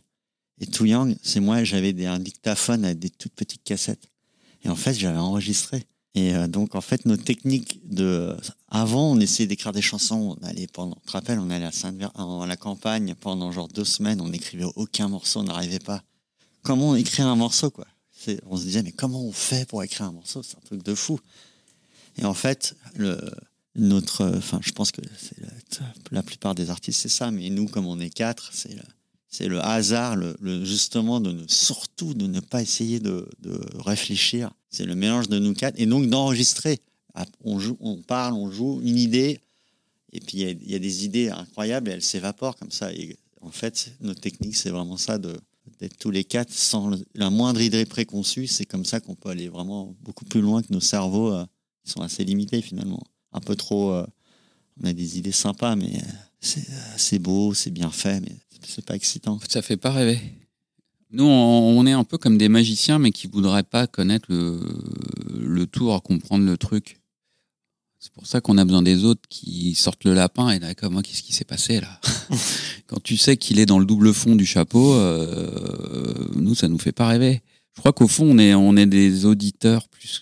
[0.59, 4.09] Et Too Young, c'est moi, j'avais des- un dictaphone avec des toutes petites cassettes.
[4.63, 5.85] Et en fait, j'avais enregistré.
[6.15, 8.35] Et euh, donc, en fait, nos techniques de.
[8.69, 10.37] Avant, on essayait d'écrire des chansons.
[10.41, 10.95] On allait pendant.
[11.01, 14.21] Tu te rappelles, on allait à Sainte-Ver, à la campagne pendant genre deux semaines.
[14.21, 16.03] On n'écrivait aucun morceau, on n'arrivait pas.
[16.63, 17.85] Comment écrire un morceau, quoi?
[18.47, 20.41] On se disait, mais comment on fait pour écrire un morceau?
[20.41, 21.19] C'est un truc de fou.
[22.17, 23.19] Et en fait, le,
[23.75, 24.25] notre.
[24.37, 25.49] Enfin, je pense que c'est la,
[26.11, 27.31] la plupart des artistes, c'est ça.
[27.31, 28.77] Mais nous, comme on est quatre, c'est
[29.27, 33.59] c'est le hasard, le, le- justement, de ne, surtout de ne pas essayer de, de
[33.79, 34.51] réfléchir.
[34.69, 35.75] C'est le mélange de nous quatre.
[35.77, 36.79] Et donc d'enregistrer.
[37.43, 39.39] On, joue, on parle, on joue une idée.
[40.13, 42.93] Et puis il y a- des idées incroyables et elles s'évaporent comme ça.
[42.93, 45.35] Et en fait, notre technique, c'est vraiment ça de
[45.79, 48.47] d'être tous les quatre sans la moindre idée préconçue.
[48.47, 51.43] C'est comme ça qu'on peut aller vraiment beaucoup plus loin que nos cerveaux euh,
[51.83, 53.03] qui sont assez limités finalement.
[53.35, 53.91] Un peu trop.
[53.91, 54.05] euh,
[54.81, 58.35] on a des idées sympas, mais euh, c'est euh, c'est beau, c'est bien fait, mais
[58.65, 59.39] c'est pas excitant.
[59.47, 60.19] Ça fait pas rêver.
[61.11, 64.59] Nous, on, on est un peu comme des magiciens, mais qui voudraient pas connaître le,
[65.39, 66.99] le tour comprendre le truc.
[67.99, 70.93] C'est pour ça qu'on a besoin des autres qui sortent le lapin et là, comme
[70.93, 71.99] moi, qu'est-ce qui s'est passé là
[72.87, 76.77] Quand tu sais qu'il est dans le double fond du chapeau, euh, nous, ça nous
[76.77, 77.41] fait pas rêver.
[77.75, 80.21] Je crois qu'au fond, on est, on est des auditeurs plus.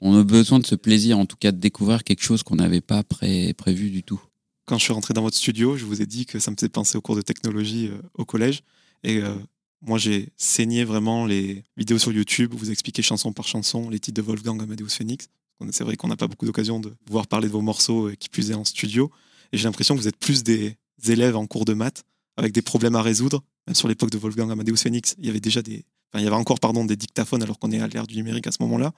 [0.00, 2.80] On a besoin de ce plaisir, en tout cas, de découvrir quelque chose qu'on n'avait
[2.80, 4.20] pas pré- prévu du tout.
[4.66, 6.68] Quand je suis rentré dans votre studio, je vous ai dit que ça me faisait
[6.68, 8.62] penser au cours de technologie euh, au collège.
[9.02, 9.34] Et euh,
[9.82, 13.98] moi, j'ai saigné vraiment les vidéos sur YouTube où vous expliquez chanson par chanson les
[13.98, 15.28] titres de Wolfgang Amadeus Phoenix.
[15.72, 18.28] C'est vrai qu'on n'a pas beaucoup d'occasion de pouvoir parler de vos morceaux euh, qui
[18.30, 19.10] plus est en studio.
[19.52, 22.04] Et j'ai l'impression que vous êtes plus des élèves en cours de maths
[22.38, 23.42] avec des problèmes à résoudre.
[23.66, 25.84] Même sur l'époque de Wolfgang Amadeus Phoenix, il y avait déjà des
[26.14, 28.52] il y avait encore pardon, des dictaphones alors qu'on est à l'ère du numérique à
[28.52, 28.92] ce moment-là.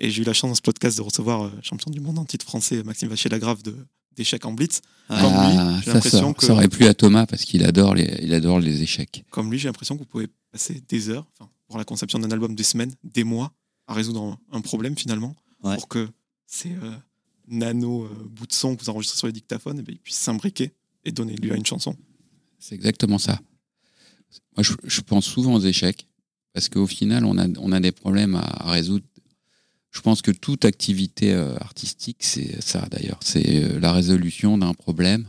[0.00, 2.24] Et j'ai eu la chance dans ce podcast de recevoir euh, champion du monde en
[2.24, 3.76] titre français Maxime Vachier-Lagrave de
[4.16, 4.80] d'échecs en blitz.
[5.08, 7.64] Ah, Comme lui, j'ai ça, l'impression ça, que- ça aurait plu à Thomas parce qu'il
[7.64, 9.24] adore les, il adore les échecs.
[9.30, 11.26] Comme lui, j'ai l'impression que vous pouvez passer des heures,
[11.68, 13.52] pour la conception d'un album, des semaines, des mois,
[13.86, 15.76] à résoudre un, problème finalement, Ouais.
[15.76, 16.08] pour que
[16.46, 16.92] ces euh,
[17.46, 20.72] nano euh, bouts de son que vous enregistrez sur les dictaphones, eh ils puissent s'imbriquer
[21.04, 21.94] et donner lieu à une chanson.
[22.58, 23.38] C'est exactement ça.
[24.56, 26.06] Moi, je, je pense souvent aux échecs
[26.52, 29.04] parce qu'au final, on a, on a des problèmes à, à résoudre.
[29.90, 33.18] Je pense que toute activité euh, artistique, c'est ça d'ailleurs.
[33.22, 35.26] C'est euh, la résolution d'un problème.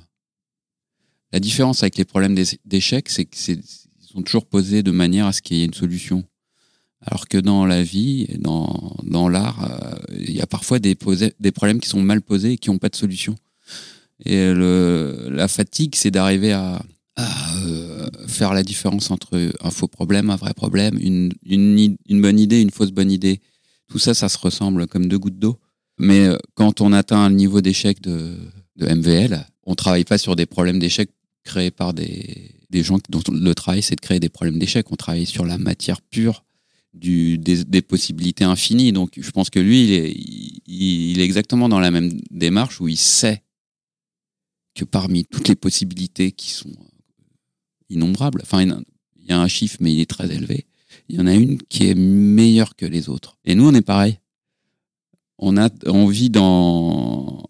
[1.31, 3.63] La différence avec les problèmes d'é- d'échecs, c'est qu'ils
[3.99, 6.23] sont toujours posés de manière à ce qu'il y ait une solution.
[7.03, 11.79] Alors que dans la vie, dans, dans l'art, euh, il y a parfois des, problèmes
[11.79, 13.35] qui sont mal posés et qui n'ont pas de solution.
[14.23, 16.83] Et la fatigue, c'est d'arriver à,
[18.27, 22.69] faire la différence entre un faux problème, un vrai problème, une, une bonne idée, une
[22.69, 23.41] fausse bonne idée.
[23.91, 25.59] Tout ça, ça se ressemble comme deux gouttes d'eau.
[25.99, 28.37] Mais euh, quand on atteint un niveau d'échec de,
[28.79, 31.09] MVL, on travaille pas sur des problèmes d'échec
[31.43, 34.89] créés par des, gens dont le travail, c'est de créer des problèmes d'échec.
[34.91, 36.45] On travaille sur la matière pure
[36.93, 38.93] des, possibilités infinies.
[38.93, 42.79] Donc, je pense que lui, il est, il, il est exactement dans la même démarche
[42.79, 43.43] où il sait
[44.73, 46.75] que parmi toutes les possibilités qui sont
[47.89, 50.65] innombrables, enfin, il y a un chiffre, mais il est très élevé,
[51.11, 53.37] il y en a une qui est meilleure que les autres.
[53.43, 54.19] Et nous, on est pareil.
[55.37, 57.43] On, a, on vit dans,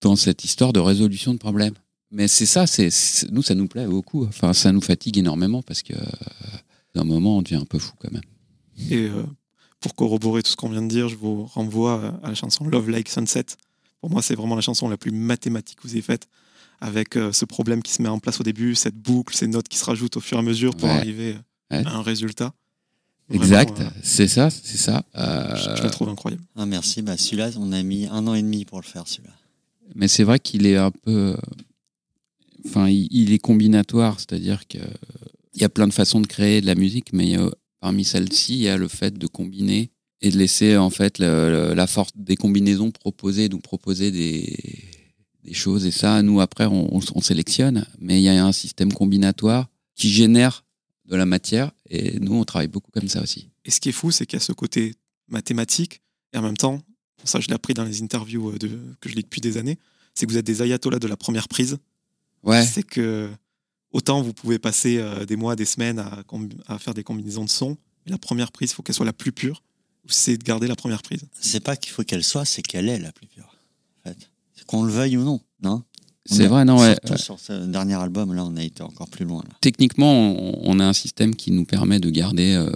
[0.00, 1.74] dans cette histoire de résolution de problèmes.
[2.12, 2.88] Mais c'est ça, c'est
[3.32, 4.24] nous, ça nous plaît beaucoup.
[4.26, 6.04] Enfin, ça nous fatigue énormément parce que euh,
[6.94, 8.22] d'un moment, on devient un peu fou quand même.
[8.90, 9.24] Et euh,
[9.80, 12.90] pour corroborer tout ce qu'on vient de dire, je vous renvoie à la chanson Love
[12.90, 13.46] Like Sunset.
[14.00, 16.26] Pour moi, c'est vraiment la chanson la plus mathématique que vous ayez faite,
[16.80, 19.68] avec euh, ce problème qui se met en place au début, cette boucle, ces notes
[19.68, 20.94] qui se rajoutent au fur et à mesure pour Ouais.
[20.94, 21.36] arriver
[21.70, 21.84] Ouais.
[21.86, 22.52] à un résultat.
[23.30, 25.04] Exact, euh, c'est ça, c'est ça.
[25.16, 26.42] Euh, je, je la trouve incroyable.
[26.56, 27.00] Ah, merci.
[27.02, 29.32] Bah, celui-là, on a mis un an et demi pour le faire, celui-là.
[29.94, 31.36] mais c'est vrai qu'il est un peu.
[32.66, 34.80] Enfin, il, il est combinatoire, c'est-à-dire qu'il
[35.54, 38.62] y a plein de façons de créer de la musique, mais euh, parmi celles-ci, il
[38.62, 39.90] y a le fait de combiner
[40.20, 44.58] et de laisser en fait le- le- la force des combinaisons proposer, nous proposer des,
[45.44, 45.86] des choses.
[45.86, 49.68] Et ça, nous, après, on, on- on sélectionne, mais il y a un système combinatoire
[49.94, 50.64] qui génère
[51.06, 53.50] de la matière, et nous, on travaille beaucoup comme ça aussi.
[53.64, 54.94] Et ce qui est fou, c'est qu'il y a ce côté
[55.28, 56.00] mathématique,
[56.32, 56.80] et en même temps,
[57.24, 58.68] ça je l'ai appris dans les interviews euh, de,
[59.00, 59.78] que je lis depuis des années,
[60.14, 61.78] c'est que vous êtes des ayatollahs de la première prise.
[62.42, 63.28] Ouais, C'est que
[63.92, 66.02] autant vous pouvez passer euh, des mois, des semaines
[66.66, 67.76] à, faire des combinaisons de sons,
[68.06, 69.62] mais la première prise, il faut qu'elle soit la plus pure.
[70.08, 71.22] C'est de garder la première prise.
[71.38, 73.54] C'est pas qu'il faut qu'elle soit, c'est qu'elle est la plus pure.
[73.98, 74.30] En fait.
[74.66, 75.82] Qu'on le veuille ou non, non?
[76.26, 76.96] C'est vrai, non, ouais.
[77.04, 79.42] Surtout sur ce dernier album, là, on a été encore plus loin.
[79.48, 79.54] Là.
[79.60, 82.70] techniquement, on, on a un système qui nous permet de garder euh,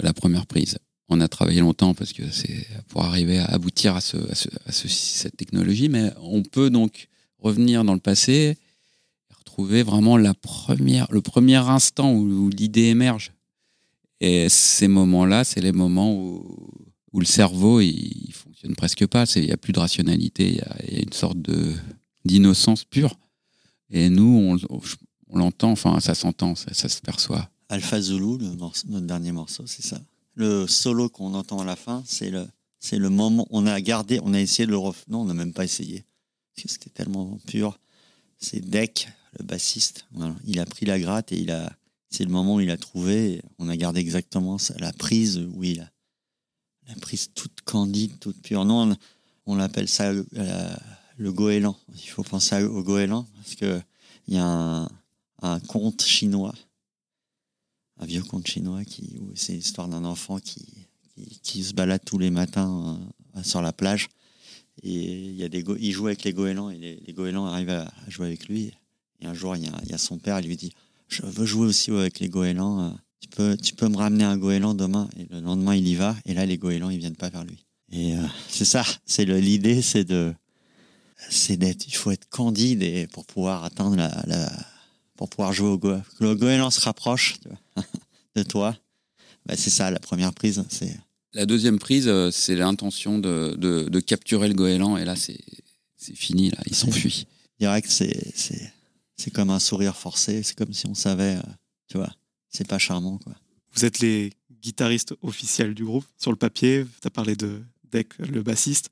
[0.00, 0.78] la première prise.
[1.08, 4.48] On a travaillé longtemps parce que c'est pour arriver à aboutir à, ce, à, ce-
[4.66, 8.56] à ce- cette technologie, mais on peut donc revenir dans le passé
[9.30, 13.32] et retrouver vraiment la première, le premier instant où, où l'idée émerge.
[14.20, 16.56] Et ces moments-là, c'est les moments où,
[17.12, 17.88] où le cerveau il,
[18.28, 19.24] il fonctionne presque pas.
[19.36, 21.74] Il n'y a plus de rationalité, il y a, il y a une sorte de
[22.24, 23.16] d'innocence pure.
[23.90, 24.80] Et nous, on,
[25.28, 27.50] on l'entend, enfin, ça s'entend, ça, ça se perçoit.
[27.68, 30.00] Alpha Zulu, le notre dernier morceau, c'est ça.
[30.34, 32.46] Le solo qu'on entend à la fin, c'est le,
[32.80, 33.46] c'est le moment.
[33.50, 35.04] On a gardé, on a essayé de le refaire.
[35.08, 36.04] Non, on n'a même pas essayé.
[36.54, 37.78] Parce que c'était tellement pur.
[38.38, 39.08] C'est Deck,
[39.38, 40.06] le bassiste.
[40.44, 41.72] Il a pris la gratte et il a.
[42.10, 43.42] C'est le moment où il a trouvé.
[43.58, 45.90] On a gardé exactement ça, la prise où il a.
[46.88, 48.64] La prise toute candide, toute pure.
[48.64, 48.96] Non, on,
[49.46, 50.76] on l'appelle ça euh,
[51.16, 51.76] le goéland.
[51.94, 53.80] Il faut penser au goéland parce que
[54.26, 54.88] il y a un,
[55.42, 56.54] un conte chinois
[57.98, 60.66] un vieux conte chinois qui c'est l'histoire d'un enfant qui,
[61.42, 62.98] qui, se balade tous les matins
[63.36, 64.08] euh, sur la plage.
[64.82, 67.92] Et il y a des il joue avec les goélands et les, goélands arrivent à,
[68.08, 68.72] jouer avec lui.
[69.20, 70.72] Et un jour il y a, il y a son père il lui dit
[71.08, 74.36] je veux jouer aussi avec les goélands euh, tu peux tu peux me ramener un
[74.36, 75.08] goéland demain.
[75.16, 76.16] Et le lendemain il y va.
[76.24, 77.64] Et là les goélands ils viennent pas vers lui.
[77.92, 78.84] Et euh, c'est ça.
[79.06, 80.34] C'est l'idée c'est de
[81.30, 84.52] c'est d'être il faut être candide et pour pouvoir atteindre la, la
[85.16, 87.36] pour pouvoir jouer au goéland que le goéland se rapproche
[88.36, 88.76] de toi
[89.46, 90.96] bah, c'est ça la première prise c'est
[91.34, 95.40] La deuxième prise, euh, c'est l'intention de, de, de capturer le goéland, et là, c'est
[95.96, 97.26] c'est fini, là, il s'enfuit.
[97.58, 98.72] direct c'est c'est
[99.16, 101.52] c'est comme un sourire forcé c'est comme si on savait euh,
[101.88, 102.12] tu vois
[102.50, 103.34] c'est pas charmant quoi
[103.74, 104.32] Vous êtes les
[104.64, 106.06] guitaristes officiels du groupe.
[106.18, 108.90] Sur le papier, tu as parlé de Deck, le bassiste.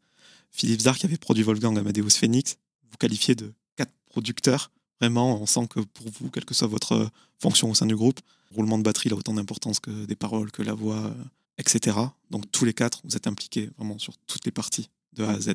[0.52, 2.56] Philippe Zark qui avait produit Wolfgang Amadeus Phoenix.
[2.90, 4.70] Vous qualifiez de quatre producteurs.
[5.00, 7.10] Vraiment, on sent que pour vous, quelle que soit votre
[7.40, 10.52] fonction au sein du groupe, le roulement de batterie a autant d'importance que des paroles,
[10.52, 11.24] que la voix, euh,
[11.58, 11.96] etc.
[12.30, 15.40] Donc tous les quatre, vous êtes impliqués vraiment sur toutes les parties de A à
[15.40, 15.54] Z.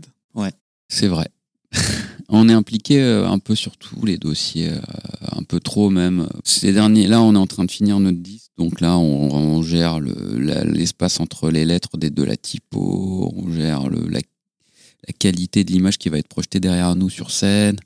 [0.89, 1.29] C'est vrai.
[2.29, 4.81] on est impliqué euh, un peu sur tous les dossiers, euh,
[5.31, 6.27] un peu trop même.
[6.43, 9.99] Ces derniers, là, on est en train de finir notre disque, donc là, on, gère
[9.99, 14.21] l'espace entre les lettres des, de la typo, on gère le- la,
[15.05, 17.77] la qualité de l'image qui va être projetée derrière nous sur scène.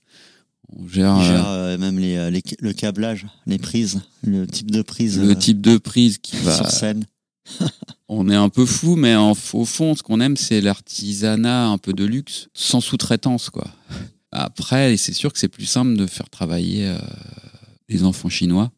[0.74, 4.72] On gère, euh, gère euh, même les, euh, les- le câblage, les prises, le type
[4.72, 6.56] de prise le euh, type de prise qui va.
[6.56, 7.06] sur scène.
[8.08, 11.78] On est un peu fou, mais en- au fond, ce qu'on aime, c'est l'artisanat un
[11.78, 13.68] peu de luxe, sans sous-traitance, quoi.
[14.32, 16.98] Après, c'est sûr que c'est plus simple de faire travailler euh,
[17.90, 18.72] les enfants chinois.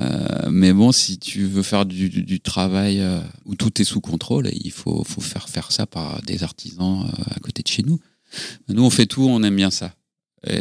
[0.00, 4.50] Euh, mais bon, si tu veux faire du, travail euh, où tout est sous contrôle,
[4.52, 8.00] il faut, faire ça par des artisans euh, à côté de chez nous.
[8.68, 9.94] Nous, on fait tout, on aime bien ça.
[10.46, 10.60] Et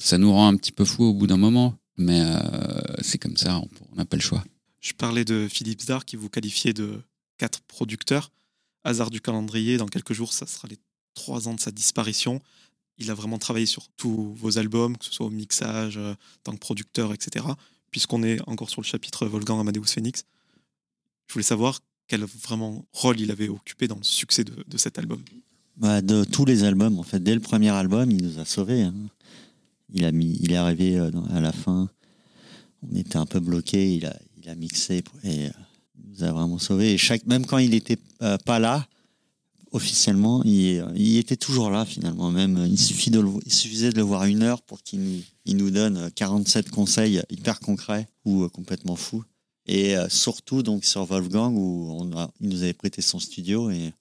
[0.00, 1.78] ça nous rend un petit peu fou au bout d'un moment.
[1.96, 2.22] Mais
[3.00, 3.60] c'est comme ça,
[3.92, 4.44] on n'a pas le choix.
[4.80, 7.00] Je parlais de Philippe Zdar qui vous qualifiait de
[7.38, 8.32] quatre producteurs.
[8.82, 10.78] Hasard du calendrier, dans quelques jours, ça sera les
[11.14, 12.42] trois ans de sa disparition.
[12.98, 16.52] Il a vraiment travaillé sur tous vos albums, que ce soit au mixage, en tant
[16.52, 17.46] que producteur, etc.
[17.94, 20.24] Puisqu'on est encore sur le chapitre Wolfgang Amadeus Phoenix,
[21.28, 21.78] je voulais savoir
[22.08, 25.22] quel vraiment rôle il avait occupé dans le succès de, cet album.
[25.76, 28.82] Bah, de tous les albums, en fait, dès le premier album, il nous a sauvés.
[28.82, 28.94] hein.
[29.92, 31.88] Il, a mis, il est arrivé euh, à la fin,
[32.82, 35.50] on était un peu bloqué, il a, il a mixé et euh,
[35.96, 36.94] il nous a vraiment sauvés.
[36.94, 37.98] Et chaque, même quand il n'était
[38.44, 38.88] pas là,
[39.74, 42.30] officiellement, il, était toujours là finalement.
[42.30, 47.22] Même, il, suffisait de le voir une heure pour qu'il nous, donne euh, 47 conseils
[47.28, 49.24] hyper concrets ou euh, complètement fous.
[49.66, 52.08] Et euh, surtout donc sur Wolfgang où
[52.40, 53.92] il nous avait prêté son studio et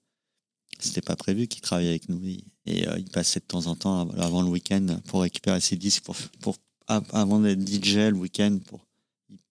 [0.80, 2.22] c'était pas prévu qu'il travaille avec nous.
[2.66, 5.76] Et euh, il passait de temps en temps av- avant le week-end pour récupérer ses
[5.76, 6.58] disques pour, pour
[6.88, 8.60] av- avant d'être DJ le week-end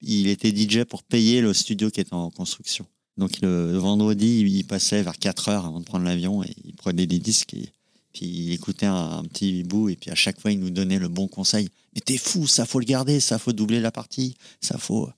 [0.03, 2.87] il était DJ pour payer le studio qui était en construction.
[3.19, 7.07] Donc le, vendredi, il passait vers 4 heures avant de prendre l'avion et il prenait
[7.07, 7.71] des disques et
[8.13, 11.09] puis il écoutait un, petit bout et puis à chaque fois il nous donnait le
[11.09, 11.69] bon conseil.
[11.95, 15.11] Mais t'es fou, ça faut le garder, ça faut doubler la partie, ça faut.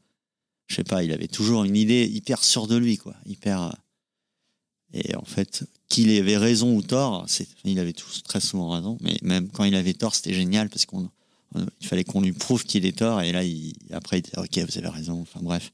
[0.66, 3.14] Je sais pas, il avait toujours une idée hyper sûre de lui, quoi.
[3.26, 3.62] Hyper.
[3.62, 3.70] euh,
[4.92, 7.26] Et en fait, qu'il avait raison ou tort,
[7.64, 10.86] il avait tous très souvent raison, mais même quand il avait tort, c'était génial parce
[10.86, 11.10] qu'on,
[11.54, 14.38] on- il fallait qu'on lui prouve qu'il est tort et là, il, après, il disait
[14.38, 15.20] ok, vous avez raison.
[15.20, 15.72] Enfin bref.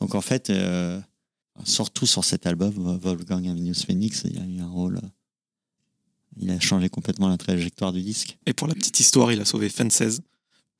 [0.00, 1.00] Donc en fait, euh,
[1.64, 4.96] surtout sur cet album, Wolfgang Amadeus Phoenix, il a eu un rôle.
[4.96, 5.08] euh,
[6.38, 8.38] Il a changé complètement la trajectoire du disque.
[8.46, 10.20] Et pour la petite histoire, il a sauvé Fences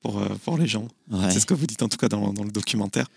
[0.01, 0.87] pour, euh, pour les gens.
[1.09, 1.31] Ouais.
[1.31, 3.07] C'est ce que vous dites en tout cas dans, dans le documentaire.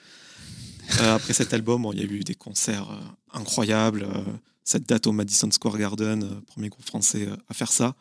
[1.00, 4.04] Euh, après cet album, bon, il y a eu des concerts euh, incroyables.
[4.04, 4.24] euh,
[4.64, 7.96] cette date au Madison Square Garden, premier groupe français à faire ça,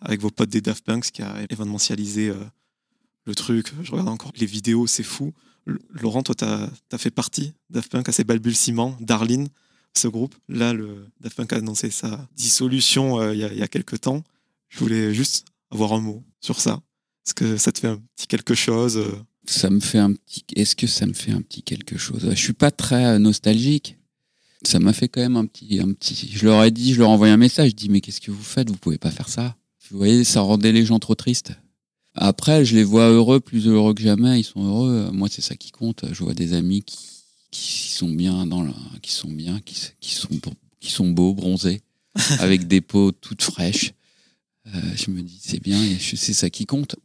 [0.00, 2.32] avec vos potes des Daft Punk, ce qui a événementialisé
[3.26, 3.74] le truc.
[3.82, 5.34] Je regarde encore les vidéos, c'est fou.
[5.90, 9.48] Laurent, toi, tu as, fait partie Daft Punk à ces balbutiements, Darlene,
[9.96, 10.34] ce groupe.
[10.48, 14.00] Là, le Punk a annoncé sa dissolution euh, il y, a- il y a quelques
[14.00, 14.22] temps.
[14.68, 16.80] Je voulais juste avoir un mot sur ça.
[17.26, 19.12] Est-ce que ça te fait un petit quelque chose euh,
[19.46, 20.44] ça me fait un petit.
[20.56, 22.26] Est-ce que ça me fait un petit quelque chose?
[22.28, 23.96] Je suis pas très euh, nostalgique.
[24.62, 26.30] Ça m'a fait quand même un petit, un petit.
[26.34, 27.70] Je leur ai dit, je leur ai envoyé un message.
[27.70, 28.68] Je dis mais qu'est-ce que vous faites?
[28.68, 29.56] Vous pouvez pas faire ça.
[29.90, 31.52] Vous voyez, ça rendait les gens trop tristes.
[32.20, 34.40] Après, je les vois heureux, plus heureux que jamais.
[34.40, 35.10] Ils sont heureux.
[35.12, 36.04] Moi, c'est ça qui compte.
[36.12, 36.98] Je vois des amis qui,
[37.50, 40.28] qui sont bien dans la, qui sont bien, qui, qui sont,
[40.80, 41.80] qui sont beaux, bronzés,
[42.40, 43.92] avec des peaux toutes fraîches.
[44.66, 45.78] Euh, je me dis c'est bien.
[46.00, 46.96] C'est ça qui compte.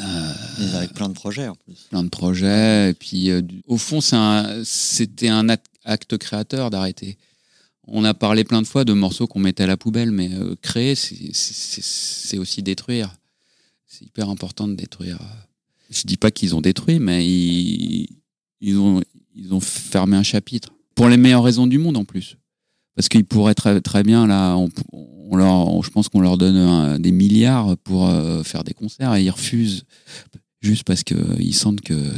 [0.00, 0.32] Euh,
[0.74, 1.74] avec plein de projets en plus.
[1.90, 2.90] plein de projets.
[2.90, 7.16] Et puis, euh, au fond, un- c'était un act- acte créateur d'arrêter.
[7.86, 10.54] On a parlé plein de fois de morceaux qu'on mettait à la poubelle, mais euh,
[10.60, 13.16] créer, c'est aussi détruire.
[13.88, 15.18] C'est hyper important de détruire.
[15.90, 19.02] Je dis pas qu'ils ont détruit, mais ils, ont,
[19.60, 20.68] fermé un chapitre.
[20.94, 22.36] Pour les meilleures raisons du monde en plus.
[22.94, 24.56] Parce qu'ils pourraient très, bien, là,
[25.32, 29.84] je pense qu'on leur donne des milliards pour euh, faire des concerts et ils refusent
[30.60, 32.12] juste parce qu'ils sentent que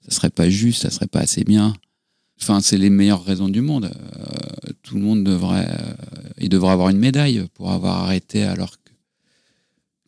[0.00, 1.74] ça serait pas juste, ça serait pas assez bien.
[2.40, 3.90] Enfin, c'est les meilleures raisons du monde.
[3.94, 5.92] Euh, tout le monde devrait, euh,
[6.38, 8.79] il devrait avoir une médaille pour avoir arrêté alors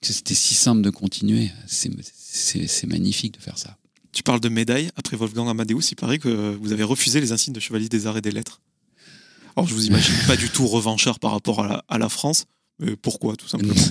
[0.02, 1.50] c'était si simple de continuer.
[1.66, 3.76] C'est, magnifique de faire ça.
[4.12, 4.90] Tu parles de médailles.
[4.96, 8.16] Après Wolfgang Amadeus, il paraît que vous avez refusé les insignes de chevalier des arts
[8.16, 8.60] et des lettres.
[9.56, 12.46] Alors, je vous imagine pas du tout revanchard par rapport à la, à la France.
[12.78, 13.74] Mais pourquoi, tout simplement?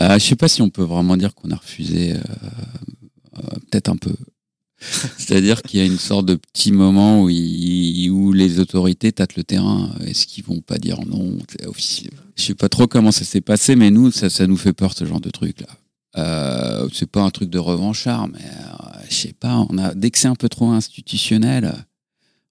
[0.00, 3.90] Euh, je sais pas si on peut vraiment dire qu'on a refusé, euh, euh, peut-être
[3.90, 4.16] un peu.
[5.18, 7.28] C'est-à-dire qu'il y a une sorte de petit moment où,
[8.32, 9.90] les autorités tâtent le terrain.
[10.06, 11.38] Est-ce qu'ils vont pas dire non
[12.36, 15.04] Je sais pas trop comment ça s'est passé, mais nous, ça, nous fait peur ce
[15.04, 15.68] genre de truc là.
[16.18, 19.64] Euh, c'est pas un truc de revanchard, mais euh, je sais pas.
[19.70, 21.72] On a dès que c'est un peu trop institutionnel,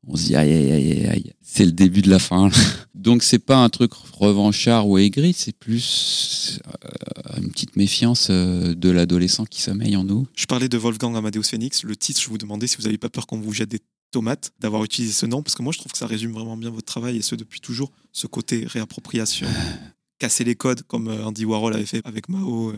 [0.07, 1.33] on se dit aïe aïe aïe aïe.
[1.41, 2.49] C'est le début de la fin.
[2.95, 8.73] Donc c'est pas un truc revanchard ou aigri, c'est plus euh, une petite méfiance euh,
[8.73, 10.27] de l'adolescent qui sommeille en nous.
[10.35, 11.83] Je parlais de Wolfgang Amadeus Phoenix.
[11.83, 13.79] Le titre, je vous demandais si vous n'avez pas peur qu'on vous jette des
[14.11, 16.69] tomates d'avoir utilisé ce nom, parce que moi je trouve que ça résume vraiment bien
[16.69, 19.47] votre travail et ce depuis toujours, ce côté réappropriation,
[20.19, 22.73] casser les codes comme euh, Andy Warhol avait fait avec Mao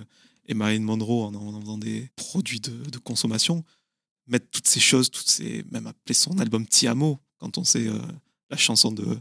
[0.47, 3.63] et Marilyn Monroe en, en faisant des produits de, de consommation,
[4.27, 7.87] mettre toutes ces choses, toutes ces, même appeler son album Ti Amo, quand on sait
[7.87, 7.99] euh,
[8.49, 9.17] la chanson de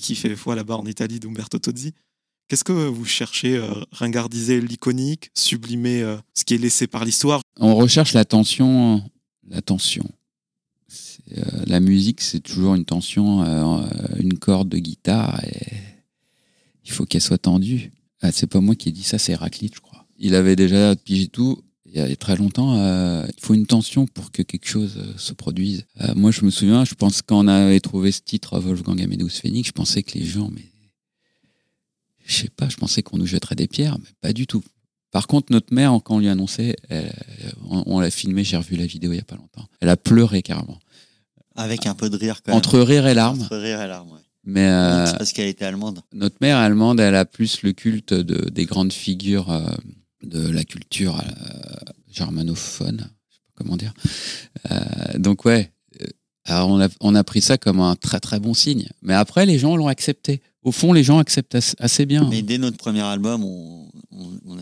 [0.00, 1.92] qui- fait foi là-bas en Italie d'Umberto Tozzi.
[2.48, 7.40] Qu'est-ce que vous cherchez euh, Ringardiser l'iconique, sublimer euh, ce qui est laissé par l'histoire?
[7.58, 9.02] On recherche la tension,
[9.48, 10.04] la tension.
[11.36, 13.42] Euh, la musique, c'est toujours une tension,
[14.18, 15.40] une corde de guitare,
[16.84, 17.92] il faut qu'elle soit tendue.
[18.20, 20.06] Ah, c'est pas moi qui ai dit ça, c'est Héraclite, je crois.
[20.18, 21.62] Il avait déjà pigé tout.
[21.96, 25.12] Il y a très longtemps, euh, il faut une tension pour que quelque chose euh,
[25.16, 25.84] se produise.
[26.00, 29.28] Euh, moi, je me souviens, je pense quand on avait trouvé ce titre Wolfgang Amadeus
[29.28, 30.64] Phoenix, je pensais que les gens, mais
[32.26, 34.62] je sais pas, je pensais qu'on nous jetterait des pierres, mais pas du tout.
[35.12, 37.12] Par contre, notre mère, quand on lui annonçait, elle-
[37.70, 39.64] on, on l'a filmé, j'ai revu la vidéo il y a pas longtemps.
[39.80, 40.80] Elle a pleuré carrément.
[41.54, 42.56] Avec un peu de rire quand même.
[42.58, 43.40] Entre rire et larmes.
[43.42, 44.18] Entre rire et larmes, ouais.
[44.46, 46.00] Mais euh, C'est parce qu'elle était allemande.
[46.12, 49.70] notre mère allemande, elle a plus le culte de, des grandes figures euh,
[50.24, 53.10] de la culture euh, germanophone.
[53.30, 53.92] Je sais pas comment dire.
[54.70, 56.06] Euh, donc ouais, euh,
[56.44, 58.88] alors on, a, on a pris ça comme un très très bon signe.
[59.02, 60.40] Mais après, les gens l'ont accepté.
[60.62, 62.26] Au fond, les gens acceptent as- assez bien.
[62.28, 64.58] Mais dès notre premier album, on, on-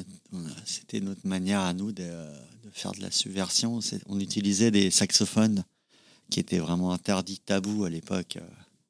[0.64, 3.81] c'était notre manière à nous de, de faire de la subversion.
[4.09, 5.64] On utilisait des saxophones
[6.31, 8.38] qui étaient vraiment interdits, tabous à l'époque.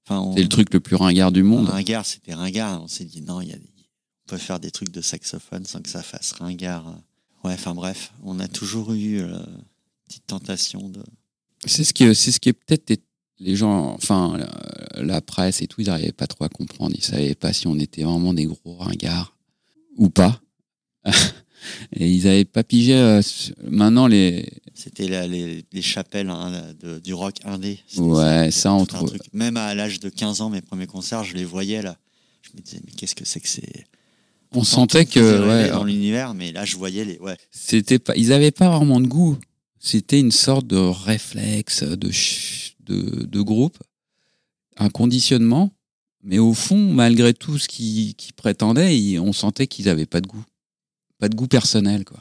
[0.06, 1.68] Enfin, C'est le truc le plus ringard du monde.
[1.68, 2.82] ringard, c'était ringard.
[2.82, 3.71] On s'est dit non, il y a, on
[4.32, 6.86] peut faire des trucs de saxophone sans que ça fasse ringard.
[7.44, 9.62] Ouais, enfin bref, on a toujours eu euh, une
[10.06, 11.02] petite tentation de.
[11.66, 13.02] C'est ce qui, c'est ce qui est peut-être
[13.38, 16.94] les- gens, enfin la, la presse et tout, ils n'arrivaient pas trop à comprendre.
[16.96, 19.36] Ils savaient pas si on était vraiment des gros ringards
[19.98, 20.40] ou pas.
[21.92, 22.94] et ils n'avaient pas pigé.
[22.94, 23.20] euh,
[23.68, 27.80] maintenant les, C'était les, les chapelles hein, de- du rock indé.
[27.98, 29.14] Ouais, c'était ça, on trouve-.
[29.34, 31.98] Même à l'âge de 15 ans, mes premiers concerts, je les voyais là.
[32.42, 33.86] Je me disais, mais qu'est-ce que c'est que c'est
[34.54, 37.18] on sentait que ouais, dans l'univers, mais là, je voyais les.
[37.18, 37.36] Ouais.
[37.50, 39.38] c'était pas, ils n'avaient pas vraiment de goût.
[39.78, 43.78] C'était une sorte de réflexe de ch- de, de groupe,
[44.76, 45.70] un conditionnement.
[46.24, 50.28] Mais au fond, malgré tout ce qu'ils qu'ils prétendaient, on sentait qu'ils n'avaient pas de
[50.28, 50.44] goût,
[51.18, 52.20] pas de goût personnel, quoi.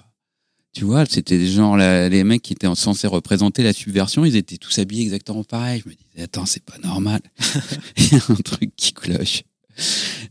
[0.74, 4.38] Tu vois, c'était des gens, là, les mecs qui étaient censés représenter la subversion, ils
[4.38, 5.82] étaient tous habillés exactement pareil.
[5.84, 7.20] Je me disais, attends, c'est pas normal.
[7.98, 9.44] Il y a un truc qui cloche.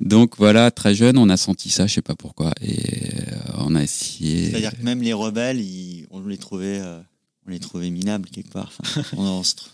[0.00, 3.74] Donc voilà, très jeune, on a senti ça, je sais pas pourquoi, et euh, on
[3.74, 4.50] a essayé.
[4.50, 7.00] C'est-à-dire que même les rebelles, ils- on les trouvait, euh,
[7.46, 8.72] on les trouvait minables quelque part.
[8.80, 9.68] Enfin, on, se tr-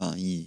[0.00, 0.46] enfin, ils-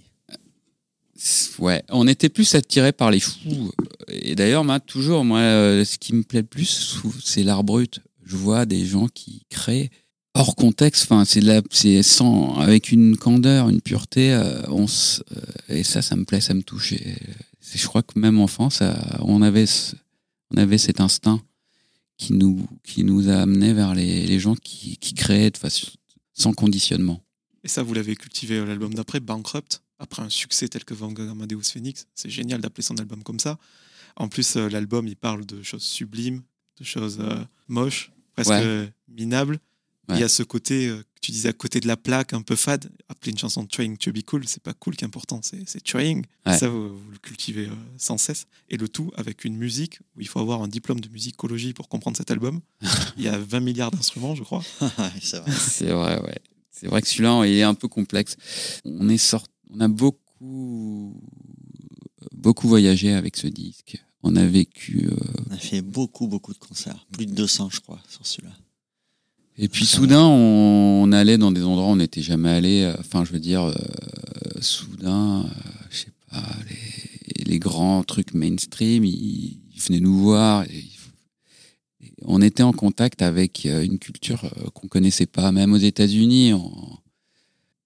[1.58, 3.70] Ouais, on était plus attirés par les fous.
[4.08, 8.00] Et d'ailleurs, moi, toujours, moi, euh, ce qui me plaît le plus, c'est l'art brut.
[8.24, 9.90] Je vois des gens qui créent
[10.34, 11.04] hors contexte.
[11.04, 14.32] Enfin, c'est de la, c'est sans, avec une candeur, une pureté.
[14.32, 15.40] euh, on s- euh,
[15.76, 16.92] et ça, ça me plaît, ça me touche.
[16.94, 17.14] Et
[17.78, 19.94] je crois que même enfant, ça, on avait, ce-
[20.50, 21.40] on avait cet instinct
[22.18, 25.88] qui nous, qui nous a amené vers les, les gens qui, qui créaient de façon
[26.34, 27.20] sans conditionnement.
[27.64, 31.12] Et ça, vous l'avez cultivé à l'album d'après, Bankrupt, après un succès tel que Van
[31.12, 32.06] Gogh Amadeus Phoenix.
[32.14, 33.58] C'est génial d'appeler son album comme ça.
[34.16, 36.42] En plus, euh, l'album, il parle de choses sublimes,
[36.78, 38.62] de choses euh, moches, presque Ouais.
[38.64, 38.86] euh,
[40.12, 40.18] Ouais.
[40.18, 42.42] Il y a ce côté, euh, que tu disais, à côté de la plaque, un
[42.42, 42.90] peu fade.
[43.08, 46.24] Appeler une chanson Trying to be cool, c'est pas cool qui est important, c'est trying.
[46.46, 46.58] Ouais.
[46.58, 48.46] Ça, vous, vous le cultivez euh, sans cesse.
[48.68, 51.88] Et le tout avec une musique où il faut avoir un diplôme de musicologie pour
[51.88, 52.60] comprendre cet album.
[53.16, 54.62] il y a 20 milliards d'instruments, je crois.
[55.20, 55.52] C'est vrai.
[55.52, 56.38] C'est vrai, ouais.
[56.70, 58.36] C'est vrai que celui-là, il est un peu complexe.
[58.84, 61.14] On est sorti, on a beaucoup,
[62.32, 64.02] beaucoup voyagé avec ce disque.
[64.24, 65.08] On a vécu.
[65.10, 65.16] euh,
[65.50, 67.06] On a fait beaucoup, beaucoup de concerts.
[67.12, 68.54] Plus de 200, je crois, sur celui-là.
[69.58, 72.82] Et puis soudain, on, on allait dans des endroits où on n'était jamais allé.
[72.82, 73.74] euh, Enfin, je veux dire, euh,
[74.60, 75.48] soudain, euh,
[75.90, 80.64] je sais pas, les, les grands trucs mainstream, ils, ils venaient nous voir.
[80.64, 80.88] et ils-
[82.04, 85.76] et on était en contact avec euh, une culture euh, qu'on connaissait pas, même aux
[85.76, 86.52] États-Unis.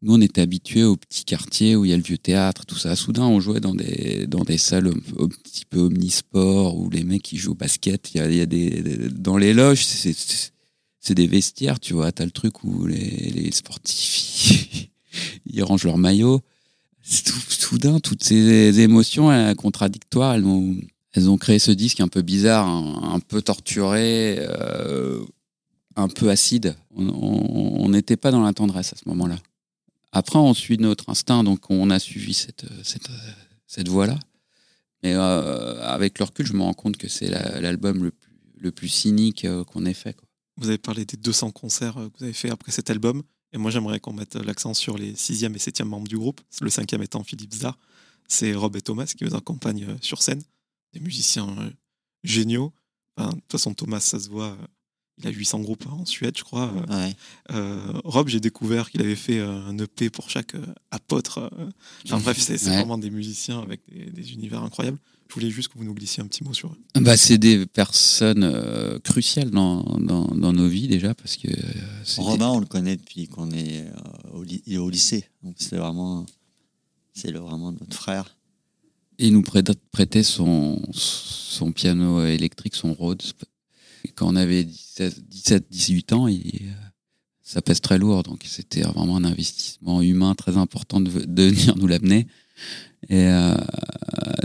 [0.03, 2.77] Nous, on était habitués au petit quartier où il y a le vieux théâtre, tout
[2.79, 2.97] ça.
[2.97, 7.23] Soudain, on jouait dans des, dans des salles un, petit peu omnisport où les mecs
[7.23, 9.85] qui jouent au basket, il y a, il y a des, des- dans les loges,
[9.85, 10.53] c'est-
[11.07, 12.11] c'est des vestiaires, tu vois.
[12.11, 14.89] T'as le truc où les, sportifs,
[15.47, 16.41] ils rangent leur maillot.
[17.03, 23.41] Soudain, toutes ces émotions contradictoires, elles ont, créé ce disque un peu bizarre, un, peu
[23.41, 25.25] torturé, euh,
[25.95, 26.75] un peu acide.
[26.97, 29.37] On n'était pas dans la tendresse à ce moment-là.
[30.11, 32.67] Après, on suit notre instinct, donc on a suivi cette,
[33.67, 34.19] cette, voie-là.
[35.05, 37.29] Mais euh, avec le recul, je me rends compte que c'est
[37.61, 38.11] l'album
[38.59, 40.17] le plus, cynique euh, qu'on ait fait.
[40.57, 43.23] Vous avez parlé des 200 concerts euh, que vous avez fait après cet album.
[43.53, 46.41] Et moi, j'aimerais qu'on mette l'accent sur les sixième et septième membres du groupe.
[46.61, 47.79] Le cinquième étant Philippe Zar.
[48.29, 50.43] C'est Rob et Thomas qui vous accompagnent sur scène.
[50.93, 51.55] Des musiciens
[52.25, 52.73] géniaux.
[53.19, 54.59] de toute façon, Thomas, ça se voit
[55.19, 56.73] il a 800 groupes en Suède, je crois.
[57.51, 61.51] Euh, Rob, j'ai découvert qu'il avait fait euh, un EP pour chaque euh, apôtre.
[62.05, 64.99] Enfin, bref, c'est vraiment des musiciens avec des, univers incroyables.
[65.29, 67.01] Je voulais juste que vous nous glissiez un petit mot sur eux.
[67.01, 71.49] Bah, c'est des personnes cruciales dans, dans, nos vies déjà parce que.
[72.19, 73.87] Robin, on le connaît depuis qu'on est
[74.33, 74.45] au,
[74.79, 76.25] au, lycée, donc c'est vraiment,
[77.13, 78.37] c'est vraiment notre frère.
[79.19, 83.23] Il nous prêtait son, son piano électrique, son Rhodes,
[84.15, 86.73] quand on avait 17, 18 ans, et euh,
[87.43, 88.23] ça pèse très lourd.
[88.23, 92.27] Donc c'était vraiment un investissement humain très important de, venir nous l'amener.
[93.09, 93.55] Et euh,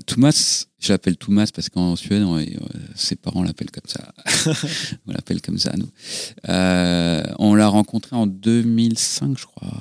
[0.06, 2.46] Thomas, je l'appelle Thomas parce qu'en Suède, euh,
[2.96, 4.14] ses parents l'appellent comme ça.
[5.08, 5.90] on l'appelle comme ça, nous.
[6.50, 9.72] Euh, on l'a rencontré en 2005, je crois.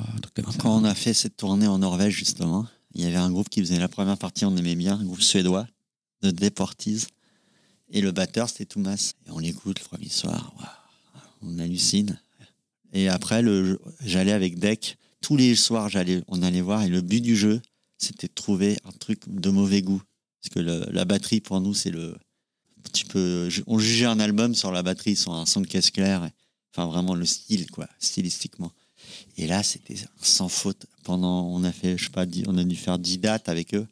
[0.59, 3.61] Quand on a fait cette tournée en Norvège, justement, il y avait un groupe qui
[3.61, 5.66] faisait la première partie, on aimait bien, un groupe suédois,
[6.22, 7.07] de Deportees.
[7.93, 9.12] Et le batteur, c'était Thomas.
[9.26, 10.55] Et on l'écoute le premier soir.
[11.43, 12.18] on hallucine.
[12.93, 13.45] Et après,
[14.05, 14.97] j'allais avec Deck.
[15.20, 15.91] Tous les soirs,
[16.28, 16.83] on allait voir.
[16.83, 17.61] Et le but du jeu,
[18.01, 20.03] c'était de trouver un truc de mauvais goût.
[20.42, 22.16] Parce que la batterie, pour nous, c'est le.
[22.94, 26.30] Tu peux, on jugeait un album sur la batterie, sur un son de caisse claire.
[26.72, 28.72] Enfin, vraiment le style, quoi, stylistiquement.
[29.36, 30.86] Et là, c'était sans faute.
[31.05, 33.86] Pendant, on a fait, je sais pas, on a dû faire 10 dates avec eux.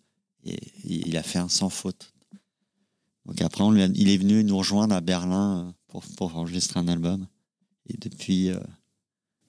[0.44, 2.12] Et il a fait un sans faute.
[3.26, 7.26] Donc après, il est venu nous rejoindre à Berlin euh, pour, pour enregistrer un album.
[7.90, 8.48] Et depuis.
[8.48, 8.60] Euh,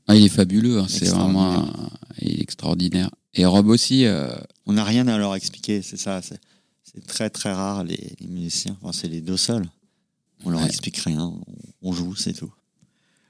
[0.08, 1.72] ah, il est fabuleux, hein, c'est vraiment
[2.20, 3.12] il est extraordinaire.
[3.34, 4.06] Et Rob aussi.
[4.06, 6.22] Euh, on n'a rien à leur expliquer, c'est ça.
[6.22, 8.78] C'est très très rare les, musiciens.
[8.82, 9.70] Enfin, c'est les deux seuls.
[10.46, 11.34] On leur explique rien,
[11.82, 12.52] on, joue, c'est tout.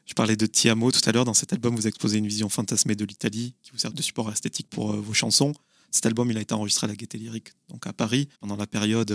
[0.06, 1.26] Je parlais de Tiamo tout à l'heure.
[1.26, 4.32] Dans cet album, vous exposez une vision fantasmée de l'Italie qui vous sert de support
[4.32, 5.54] esthétique pour vos chansons.
[5.90, 8.68] Cet album, il a été enregistré à la Gaîté Lyrique, donc à Paris, pendant la
[8.68, 9.12] période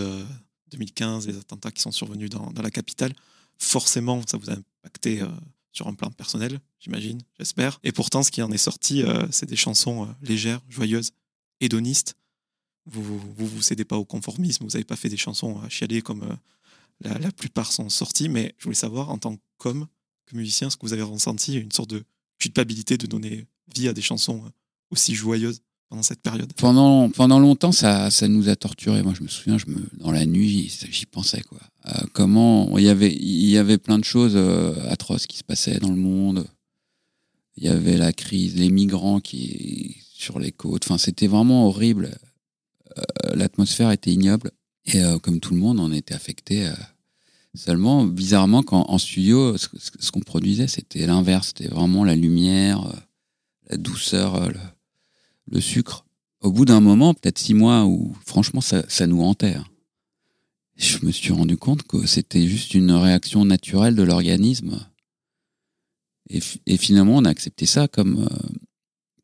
[0.71, 3.13] 2015, les attentats qui sont survenus dans, la capitale,
[3.57, 5.27] forcément, ça vous a impacté euh,
[5.75, 7.79] sur un plan personnel, j'imagine, j'espère.
[7.83, 11.11] Et pourtant, ce qui en est sorti, euh, c'est des chansons euh, légères, joyeuses,
[11.59, 12.15] hédonistes.
[12.85, 16.01] Vous vous, vous cédez pas au conformisme, vous n'avez pas fait des chansons à chialer
[16.01, 16.37] comme
[17.01, 19.87] la, plupart sont sorties, mais je voulais savoir, en tant qu'homme,
[20.27, 22.03] que musicien, ce que vous avez ressenti, une sorte de
[22.39, 24.43] culpabilité de donner vie à des chansons
[24.91, 29.03] aussi joyeuses pendant cette période Pendant, pendant longtemps, ça, ça nous a torturés.
[29.03, 31.41] Moi, je me souviens, je me, dans la nuit, j'y pensais.
[31.41, 31.59] Quoi.
[31.87, 35.79] Euh, comment il y, avait, y avait plein de choses euh, atroces qui se passaient
[35.79, 36.45] dans le monde.
[37.57, 40.83] Il y avait la crise, les migrants qui sur les côtes.
[40.85, 42.17] Enfin, c'était vraiment horrible.
[42.97, 44.51] Euh, l'atmosphère était ignoble.
[44.85, 46.71] Et comme tout le monde, on était affecté.
[47.55, 51.47] Seulement, bizarrement, quand en studio, ce, qu'on produisait, c'était l'inverse.
[51.47, 52.87] C'était vraiment la lumière,
[53.67, 54.47] la douceur,
[55.59, 56.05] sucre,
[56.41, 59.55] au bout d'un moment, peut-être six mois, où franchement ça, nous hantait.
[59.55, 59.65] Hein.
[60.75, 64.85] Je me suis rendu compte que c'était juste une réaction naturelle de l'organisme.
[66.29, 68.55] Et, finalement, on a accepté ça comme euh,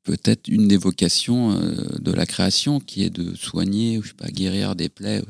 [0.04, 4.14] peut-être une des vocations euh, de la création, qui est de soigner, ou je sais
[4.14, 5.24] pas, guérir des plaies.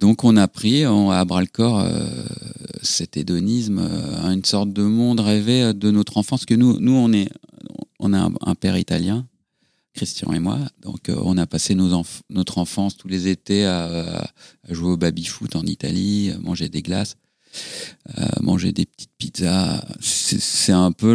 [0.00, 2.06] Donc on a pris à bras le corps euh,
[2.82, 6.46] cet hédonisme, une sorte de monde rêvé de notre enfance.
[6.46, 7.28] Que nous, nous on est,
[7.98, 9.26] on a un père italien
[9.98, 10.60] Christian et moi.
[10.80, 14.30] Donc, euh, on a passé nos notre enfance tous les étés à,
[14.70, 17.16] jouer au baby-foot en Italie, manger des glaces,
[18.40, 19.84] manger des petites pizzas.
[20.00, 21.12] C'est un peu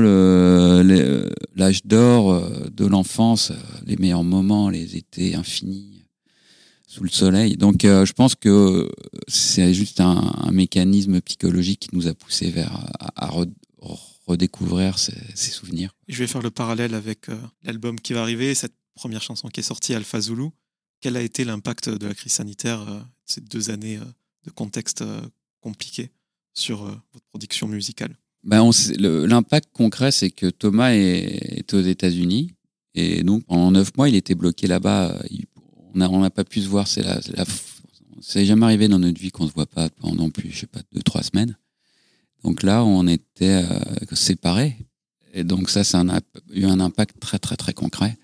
[1.56, 3.56] l'âge d'or euh, de l'enfance, euh,
[3.86, 6.04] les meilleurs moments, les étés infinis
[6.86, 7.56] sous le soleil.
[7.56, 8.92] Donc, je pense que
[9.30, 13.30] c'est juste un, mécanisme psychologique qui nous a poussé vers à,
[14.26, 15.95] redécouvrir ces, souvenirs.
[16.07, 19.59] Je vais faire le parallèle avec euh, l'album qui va arriver, cette première chanson qui
[19.59, 20.49] est sortie, Alpha Zulu.
[21.01, 24.05] Quel a été l'impact de la crise sanitaire, euh, ces deux années euh,
[24.45, 25.03] de contexte
[25.61, 26.11] compliqué
[26.53, 28.17] sur votre production musicale?
[28.43, 32.51] Ben L'impact concret, c'est que Thomas est, aux États-Unis.
[32.93, 35.17] Et donc, en neuf mois, il était bloqué là-bas.
[35.93, 36.89] On n'a on pas pu se voir.
[36.89, 37.21] C'est la,
[38.43, 40.82] jamais arrivé dans notre vie qu'on ne se voit pas pendant plus, je sais pas,
[40.91, 41.57] deux, trois semaines.
[42.44, 44.76] Donc là, on était euh, séparés.
[45.34, 46.20] Et donc ça, ça a
[46.54, 48.18] eu un impact très, très, très concret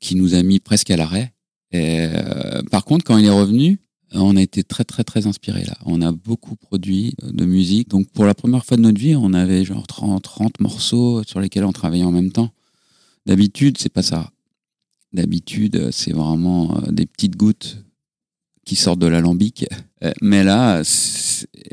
[0.00, 1.32] qui nous a mis presque à l'arrêt.
[1.74, 3.78] Euh, par contre, quand il est revenu,
[4.14, 5.74] On a été très très très inspiré là.
[5.86, 7.88] On a beaucoup produit de musique.
[7.88, 11.40] Donc pour la première fois de notre vie, on avait genre 30, 30 morceaux sur
[11.40, 12.50] lesquels on travaillait en même temps.
[13.24, 14.30] D'habitude, c'est pas ça.
[15.14, 17.78] D'habitude, c'est vraiment euh, des petites gouttes
[18.64, 19.66] qui sortent de l'alambic.
[20.04, 20.82] Euh, Mais là,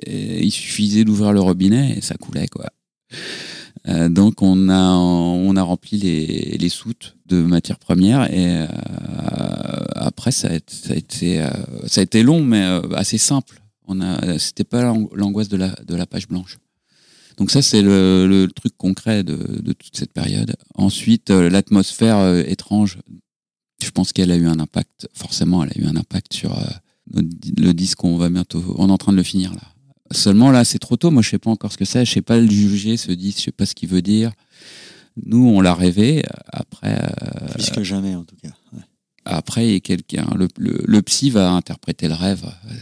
[0.07, 2.65] il suffisait d'ouvrir le robinet et ça coulait quoi.
[3.87, 8.67] Euh, donc on a on a rempli les, les soutes de matières premières et euh,
[9.95, 11.41] après ça a, été-
[11.87, 12.63] ça a été long mais
[12.95, 13.61] assez simple.
[13.87, 16.59] On a c'était pas l'ang- l'angoisse de la de la page blanche.
[17.37, 20.55] Donc ça c'est le, le truc concret de, de toute cette période.
[20.75, 22.99] Ensuite l'atmosphère étrange,
[23.83, 27.21] je pense qu'elle a eu un impact forcément elle a eu un impact sur euh,
[27.57, 29.61] le disque qu'on va bientôt on est en train de le finir là.
[30.11, 31.11] Seulement là, c'est trop tôt.
[31.11, 32.03] Moi, je sais pas encore ce que c'est.
[32.05, 33.39] Je sais pas le juger, ce disque.
[33.39, 34.31] Je sais pas ce qu'il veut dire.
[35.23, 36.23] Nous, on l'a rêvé.
[36.51, 38.49] Après, euh, Plus que jamais, en tout cas.
[38.73, 38.81] Ouais.
[39.25, 40.27] après, il y a quelqu'un.
[40.35, 42.43] Le, le, le psy va interpréter le rêve.
[42.45, 42.73] Euh,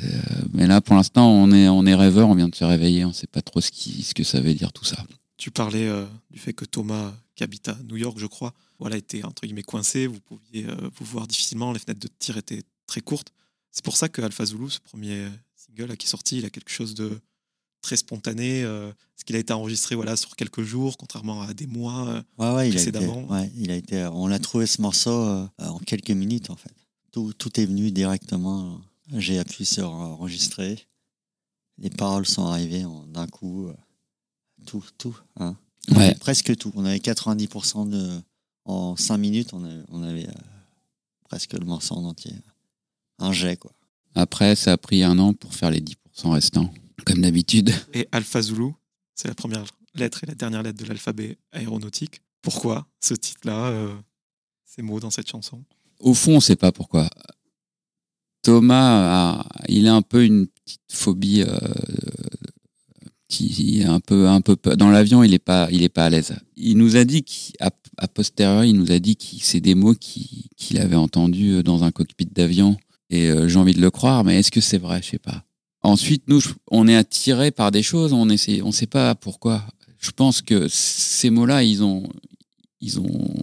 [0.53, 2.29] mais là, pour l'instant, on est, on est rêveur.
[2.29, 3.03] On vient de se réveiller.
[3.03, 4.97] On sait pas trop ce qui, ce que ça veut dire tout ça.
[5.37, 8.97] Tu parlais euh, du fait que Thomas, qui habite à New York, je crois, voilà,
[8.97, 10.07] était entre guillemets coincé.
[10.07, 11.71] Vous pouviez euh, vous voir difficilement.
[11.71, 13.31] Les fenêtres de tir étaient très courtes.
[13.71, 16.49] C'est pour ça que Alpha Zulu, ce premier single là, qui est sorti, il a
[16.49, 17.19] quelque chose de
[17.81, 18.63] très spontané.
[18.63, 22.07] euh, parce qu'il a été enregistré voilà, sur quelques jours, contrairement à des mois.
[22.09, 22.21] euh.
[22.39, 23.27] Ouais, ouais, il a été, Précédemment?
[23.29, 26.73] ouais, il a été, on l'a trouvé ce morceau euh, en quelques minutes en fait.
[27.11, 28.79] Tout, tout est venu directement.
[29.13, 30.79] J'ai appuyé sur enregistrer.
[31.77, 33.69] Les paroles sont arrivées d'un coup.
[34.67, 35.17] Tout, tout.
[35.39, 35.55] Hein.
[35.95, 36.13] Ouais.
[36.15, 36.71] Presque tout.
[36.75, 38.21] On avait 90% de.
[38.65, 40.31] En 5 minutes, on avait, on avait, euh,
[41.23, 42.33] presque le morceau en entier.
[43.17, 43.71] Un jet, quoi.
[44.13, 46.73] Après, ça a pris un an pour faire les 10% restants,
[47.05, 47.71] comme d'habitude.
[47.93, 48.73] Et Alpha Zulu,
[49.15, 49.63] c'est la première
[49.95, 52.21] lettre et la dernière lettre de l'alphabet aéronautique.
[52.41, 53.95] Pourquoi ce titre-là, euh,
[54.65, 55.63] ces mots dans cette chanson?
[56.01, 57.09] Au fond, on sait pas pourquoi.
[58.41, 61.43] Thomas, a, il a un peu une petite phobie.
[61.43, 61.57] Euh,
[63.29, 66.35] est un peu, un peu dans l'avion, il est pas, il est pas à l'aise.
[66.55, 69.95] Il nous a dit qu'à à posteriori, il nous a dit que c'est des mots
[69.95, 72.77] qui- qu'il avait entendus dans un cockpit d'avion.
[73.09, 75.01] Et euh, j'ai envie de le croire, mais est-ce que c'est vrai?
[75.01, 75.43] Je sais pas.
[75.81, 79.65] Ensuite, nous, on est attiré par des choses, on essaie, on sait pas pourquoi.
[79.99, 82.03] Je pense que ces mots-là, ils ont,
[82.81, 83.33] ils ont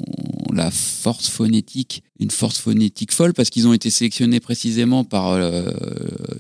[0.53, 5.71] la force phonétique, une force phonétique folle parce qu'ils ont été sélectionnés précisément par, euh,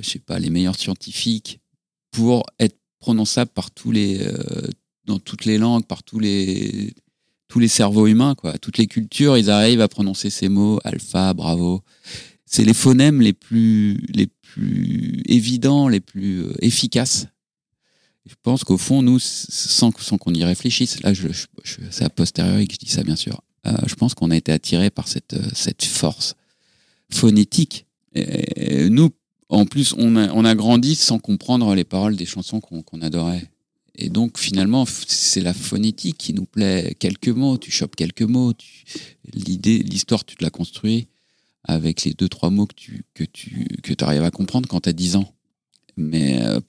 [0.00, 1.58] je sais pas, les meilleurs scientifiques
[2.12, 4.68] pour être prononçables par tous les, euh,
[5.04, 6.94] dans toutes les langues, par tous les,
[7.48, 8.56] tous les cerveaux humains, quoi.
[8.56, 11.82] Toutes les cultures, ils arrivent à prononcer ces mots, alpha, bravo.
[12.46, 17.26] C'est les phonèmes les plus, les plus évidents, les plus euh, efficaces.
[18.24, 21.12] Je pense qu'au fond, nous, sans, sans qu'on y réfléchisse, là,
[21.90, 23.42] c'est a posteriori que je dis ça, bien sûr.
[23.66, 26.36] Euh, je pense qu'on a été attiré par cette, cette force
[27.10, 27.86] phonétique.
[28.16, 29.10] Nous,
[29.54, 33.48] en plus, on a, grandi sans comprendre les paroles des chansons qu'on adorait.
[33.96, 36.96] Et donc, finalement, c'est la phonétique qui nous plaît.
[36.98, 38.52] Quelques mots, tu chopes quelques mots.
[38.52, 38.84] tu-
[39.32, 41.06] L'idée, l'histoire, tu te la construis
[41.62, 44.88] avec les deux, trois mots que tu, que tu que arrives à comprendre quand tu
[44.88, 45.32] as 10 ans.
[45.96, 46.60] Mais euh,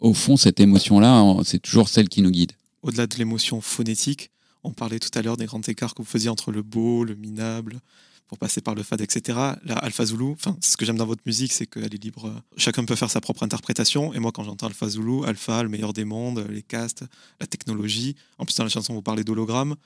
[0.00, 2.52] au fond, cette émotion-là, on- c'est toujours celle qui nous guide.
[2.82, 4.30] Au-delà de l'émotion phonétique,
[4.64, 7.14] on parlait tout à l'heure des grands écarts que vous faisiez entre le beau, le
[7.14, 7.80] minable,
[8.28, 9.38] pour passer par le fade, etc.
[9.64, 12.42] La Alpha Zulu, enfin, ce que j'aime dans votre musique, c'est qu'elle est libre.
[12.58, 14.12] Chacun peut faire sa propre interprétation.
[14.12, 17.04] Et moi, quand j'entends Alpha Zulu, Alpha, le meilleur des mondes, les castes,
[17.40, 18.16] la technologie.
[18.36, 19.76] En plus, dans la chanson, vous parlez d'hologramme.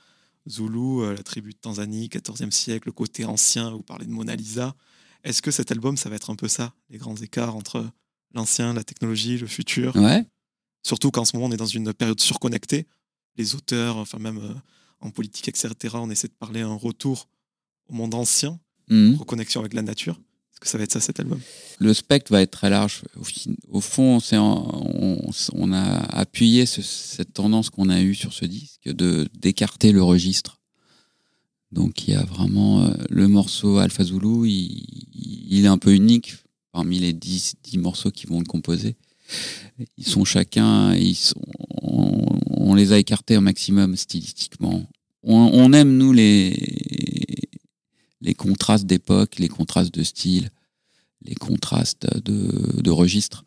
[0.49, 4.35] Zulu, euh, la tribu de Tanzanie, 14e siècle, le côté ancien, vous parlez de Mona
[4.35, 4.75] Lisa.
[5.23, 7.89] Est-ce que cet album, ça va être un peu ça, les grands écarts entre
[8.33, 9.95] l'ancien, la technologie, le futur?
[9.95, 10.25] Ouais.
[10.85, 12.87] Surtout qu'en ce moment, on est dans une période surconnectée.
[13.37, 14.53] Les auteurs, enfin même euh,
[14.99, 17.29] en politique, etc., on essaie de parler un retour
[17.89, 18.59] au monde ancien,
[18.89, 19.15] Mhm.
[19.15, 20.19] reconnexion avec la nature.
[20.51, 21.39] Est-ce que ça va être ça cet album?
[21.79, 23.01] Le spectre va être très large.
[23.69, 25.83] Au, fond, on, on a
[26.17, 30.59] appuyé ce- cette tendance qu'on a eue sur ce disque de d'écarter le registre.
[31.71, 34.85] Donc il y a vraiment euh, le morceau Alpha Zulu, il,
[35.49, 36.35] il est un peu unique
[36.71, 38.95] parmi les 10, 10 morceaux qui vont le composer.
[39.97, 41.41] Ils sont chacun, ils sont,
[41.81, 44.83] on, on les a écartés au maximum stylistiquement.
[45.23, 46.51] On, on aime nous les
[48.23, 50.49] les contrastes d'époque, les contrastes de style
[51.25, 53.45] les contrastes de, de registre.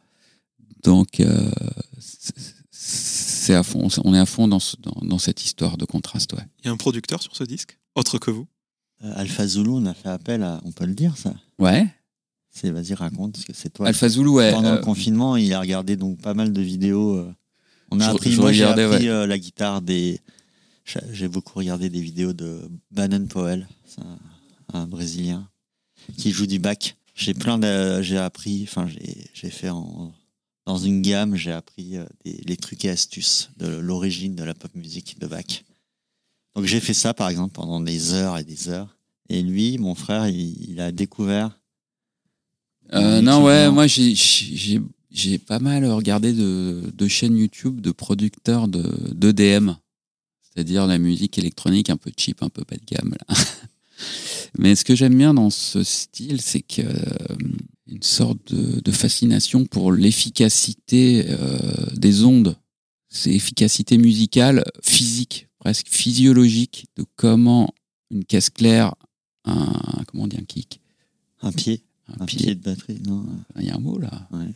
[0.82, 1.50] Donc, euh,
[2.70, 6.32] c'est- à fond, on est à fond dans, ce- dans, dans cette histoire de contraste.
[6.32, 6.42] Ouais.
[6.60, 8.46] Il y a un producteur sur ce disque, autre que vous?
[9.04, 10.60] Euh, Alpha Zulu, on a fait appel à.
[10.64, 11.34] On peut le dire, ça?
[11.58, 11.86] Ouais.
[12.50, 13.86] C'est, vas-y, raconte, parce que c'est toi.
[13.88, 14.52] Alpha Zulu, ouais.
[14.52, 17.16] Pendant euh, le confinement, il a regardé donc pas mal de vidéos.
[17.16, 17.30] euh.
[17.90, 19.08] On a Je- appris, je moi j'ai appris ouais.
[19.08, 20.18] euh, la guitare des.
[20.86, 24.18] J'ai j'ai beaucoup regardé des vidéos de Bannon Powell, c'est un,
[24.76, 25.48] un Brésilien
[26.16, 26.96] qui joue du bac.
[27.14, 28.86] j'ai plein de, j'ai appris, enfin,
[29.34, 30.12] j'ai, fait en,
[30.66, 34.54] dans une gamme, j'ai appris euh, des- les trucs et astuces de l'origine de la
[34.54, 35.64] pop musique de Bach.
[36.54, 38.96] Donc j'ai fait ça, par exemple, pendant des heures et des heures.
[39.28, 41.58] Et lui, mon frère, il, il a découvert.
[42.92, 49.12] Euh, non, ouais, moi j'ai- pas mal regardé de, de chaînes YouTube de producteurs de
[49.14, 49.72] d'EDM,
[50.42, 53.14] c'est-à-dire la musique électronique un peu cheap, un peu bas de gamme.
[53.28, 53.34] Là.
[54.58, 57.36] Mais ce que j'aime bien dans ce style, c'est que euh,
[57.86, 61.58] une sorte de, de fascination pour l'efficacité euh,
[61.94, 62.56] des ondes.
[63.08, 67.72] C'est efficacité musicale, physique, presque physiologique, de comment
[68.10, 68.94] une caisse claire,
[69.44, 69.72] un
[70.06, 70.80] comment on dit un kick,
[71.40, 73.24] Un pied, un, un pied, pied de batterie, non
[73.58, 74.46] il y a un mot là, Ouais.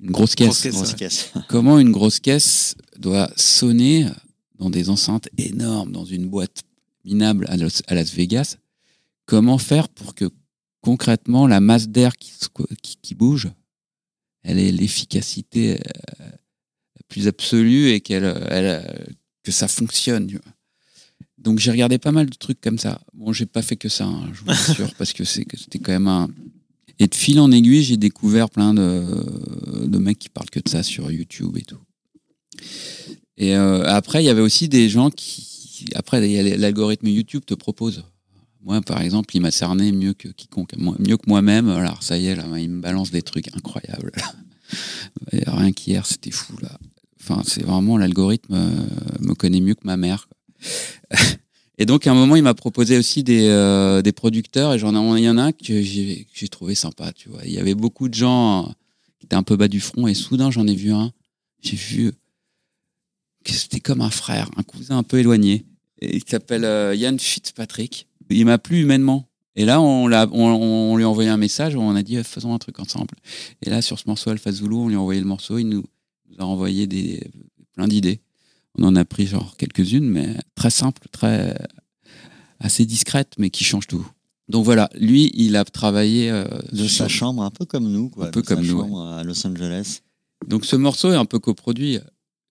[0.00, 0.46] une grosse caisse.
[0.46, 0.74] Grosse caisse.
[0.74, 0.96] Grosse ouais.
[0.96, 1.32] caisse.
[1.48, 4.06] Comment une grosse caisse doit sonner
[4.58, 6.62] dans des enceintes énormes, dans une boîte
[7.04, 8.56] minable à Las Vegas.
[9.28, 10.24] Comment faire pour que
[10.80, 12.32] concrètement la masse d'air qui,
[12.82, 13.50] qui, qui bouge,
[14.42, 19.04] elle ait l'efficacité euh, la plus absolue et qu'elle, elle, euh,
[19.42, 20.30] que ça fonctionne.
[21.36, 23.02] Donc j'ai regardé pas mal de trucs comme ça.
[23.12, 25.78] Bon, j'ai pas fait que ça, hein, je vous assure, parce que c'est que c'était
[25.78, 26.30] quand même un.
[26.98, 30.70] Et de fil en aiguille, j'ai découvert plein de, de mecs qui parlent que de
[30.70, 31.78] ça sur YouTube et tout.
[33.36, 35.84] Et euh, après, il y avait aussi des gens qui.
[35.94, 38.04] Après, l'algorithme YouTube te propose.
[38.68, 41.70] Moi, par exemple, il m'a cerné mieux que quiconque, mieux que moi-même.
[41.70, 44.12] Alors, ça y est, là, il me balance des trucs incroyables.
[45.32, 46.78] Rien qu'hier, c'était fou, là.
[47.18, 48.70] Enfin, c'est vraiment l'algorithme euh,
[49.20, 50.28] me connaît mieux que ma mère.
[51.78, 54.94] Et donc, à un moment, il m'a proposé aussi des, euh, des producteurs, et j'en
[54.94, 57.40] ai, il y en a un que j'ai que j'ai trouvé sympa, tu vois.
[57.44, 58.70] Il y avait beaucoup de gens euh,
[59.20, 61.12] qui étaient un peu bas du front, et soudain, j'en ai vu un.
[61.62, 62.12] J'ai vu
[63.44, 65.64] que c'était comme un frère, un cousin un peu éloigné.
[66.00, 68.08] Et il s'appelle euh, Yann Fitzpatrick.
[68.30, 69.28] Il m'a plu humainement.
[69.56, 70.44] Et là, on, l'a, on,
[70.92, 73.14] on lui a envoyé un message, on a dit eh, faisons un truc ensemble.
[73.62, 75.84] Et là, sur ce morceau Alpha Zulu, on lui a envoyé le morceau, il nous,
[76.30, 77.28] nous a envoyé des,
[77.74, 78.20] plein d'idées.
[78.78, 81.56] On en a pris genre quelques-unes, mais très simples, très
[82.60, 84.06] assez discrètes, mais qui changent tout.
[84.48, 88.28] Donc voilà, lui, il a travaillé euh, De sa chambre, un peu comme nous, quoi.
[88.28, 90.00] Un peu de sa comme nous, chambre à Los Angeles.
[90.46, 91.98] Donc ce morceau est un peu coproduit.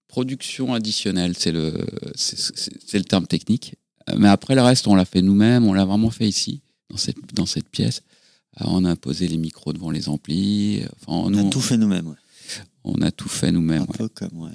[0.10, 1.74] Production additionnelle, c'est le,
[2.16, 3.76] c'est, c'est- c'est le terme technique.
[4.16, 7.34] Mais après le reste, on l'a fait nous-mêmes, on l'a vraiment fait ici, dans cette,
[7.34, 8.02] dans cette pièce.
[8.62, 10.82] Euh, On a posé les micros devant les amplis.
[10.96, 12.08] Enfin, On nous, a tout fait nous-mêmes.
[12.08, 12.16] ouais.
[12.84, 13.84] on a tout fait nous-mêmes.
[13.84, 14.52] Un peu comme, ouais.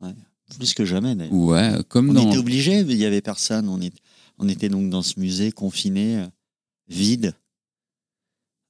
[0.00, 0.14] Ouais.
[0.56, 1.34] Plus que jamais, d'ailleurs.
[1.34, 2.28] Ouais, comme On dans.
[2.28, 3.68] était obligés, il y avait personne.
[3.68, 3.92] On, est,
[4.38, 6.26] on était donc dans ce musée confiné, euh,
[6.88, 7.34] vide.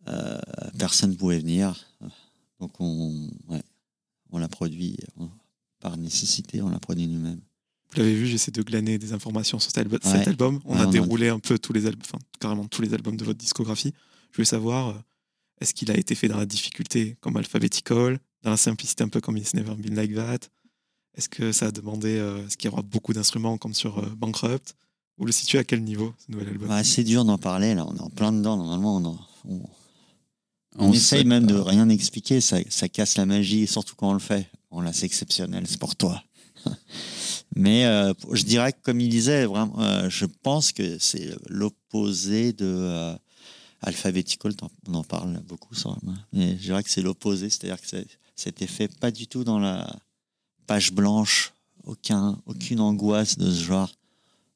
[0.09, 0.39] Euh,
[0.79, 1.85] personne ne pouvait venir.
[2.61, 3.29] Donc on,
[4.33, 5.29] on l'a produit on-
[5.81, 7.41] par nécessité, on l'a produit nous-mêmes.
[7.91, 10.19] Vous l'avez vu, j'essaie de glaner des informations sur cet, albu- Ouais.
[10.19, 10.61] cet album.
[10.67, 12.93] On Ouais, a on a- déroulé un peu tous les albums, enfin carrément tous les
[12.95, 13.95] albums de votre discographie.
[14.31, 14.95] Je voulais savoir, euh,
[15.61, 19.21] est-ce qu'il a été fait dans la difficulté comme Alphabetical, dans la simplicité un peu
[19.21, 20.39] comme It's Never Been Like That?
[21.17, 24.07] Est-ce que ça a demandé, euh, est-ce qu'il y aura beaucoup d'instruments comme sur euh,
[24.17, 24.75] Bankrupt?
[25.17, 26.71] Vous le situez à quel niveau, ce nouvel album?
[26.71, 28.57] Ouais, c'est dur d'en parler, là, on est en plein dedans.
[28.59, 29.19] Normalement, on, en-
[29.49, 29.55] on,
[30.77, 31.55] on on essaye même pas.
[31.55, 34.49] de rien expliquer, ça, ça casse la magie, surtout quand on le fait.
[34.71, 36.23] On l'a, c'est exceptionnel, c'est pour toi.
[37.57, 42.53] Mais euh, je dirais que, comme il disait, vraiment, euh, je pense que c'est l'opposé
[42.53, 43.15] de euh,
[43.83, 44.53] Alphabetical.
[44.87, 45.97] On en parle beaucoup, ça.
[46.33, 48.05] Mais je dirais que c'est l'opposé, c'est-à-dire que
[48.37, 49.91] c'était fait pas du tout dans la
[50.67, 53.91] page blanche, aucun, aucune angoisse de ce genre.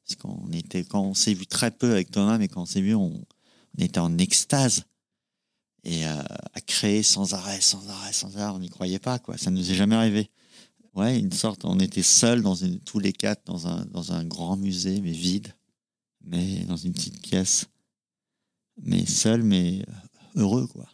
[0.05, 2.81] Parce qu'on était, quand on s'est vu très peu avec Thomas, mais quand on s'est
[2.81, 3.21] vu, on,
[3.79, 4.83] était en extase
[5.83, 8.53] et à créer sans arrêt, sans arrêt, sans arrêt.
[8.55, 9.35] On n'y croyait pas, quoi.
[9.37, 10.29] Ça nous est jamais arrivé.
[10.95, 14.23] Ouais, une sorte, on était seuls dans une, tous les quatre dans un, dans un
[14.25, 15.47] grand musée, mais vide,
[16.23, 17.65] mais dans une petite pièce,
[18.81, 19.83] mais seul, mais
[20.35, 20.87] heureux, quoi.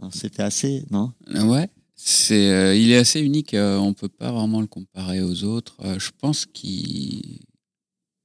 [0.00, 1.12] Hein, C'était assez, non?
[1.28, 3.54] Ouais, c'est, euh, il est assez unique.
[3.54, 5.76] euh, on peut pas vraiment le comparer aux autres.
[5.84, 7.38] Euh, je pense qu'il,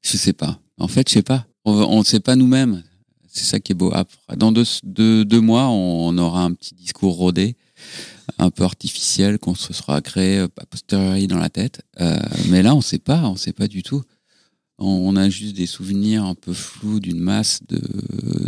[0.01, 0.59] je sais pas.
[0.79, 1.45] En fait, je sais pas.
[1.63, 2.83] On ne sait pas nous-mêmes.
[3.27, 3.91] C'est ça qui est beau.
[3.93, 7.55] Après, dans deux, deux, deux mois, on aura un petit discours rodé,
[8.39, 11.81] un peu artificiel qu'on se sera créé euh, a posteriori dans la tête.
[11.99, 12.19] Euh,
[12.49, 13.27] mais là, on sait pas.
[13.27, 14.03] On sait pas du tout.
[14.79, 17.81] On, a juste des souvenirs un peu flous d'une masse de,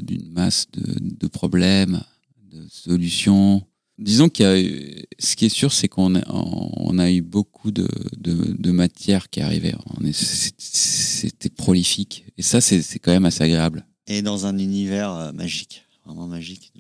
[0.04, 2.04] d'une masse de, de problèmes,
[2.52, 3.64] de solutions.
[3.98, 7.72] Disons qu'il y a, ce qui est sûr, c'est qu'on a, on a eu beaucoup
[7.72, 9.74] de, de, matière qui arrivait.
[9.88, 12.26] On C'était prolifique.
[12.38, 13.88] Et ça, c'est quand même assez agréable.
[14.06, 16.74] Et dans un univers euh, magique, vraiment magique,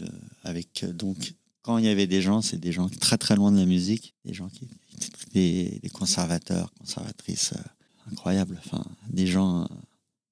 [0.44, 3.58] avec donc quand il y avait des gens, c'est des gens très très loin de
[3.60, 4.68] la musique, des gens qui
[5.34, 9.62] des, des conservateurs, conservatrices euh, incroyables, enfin des gens.
[9.64, 9.66] euh,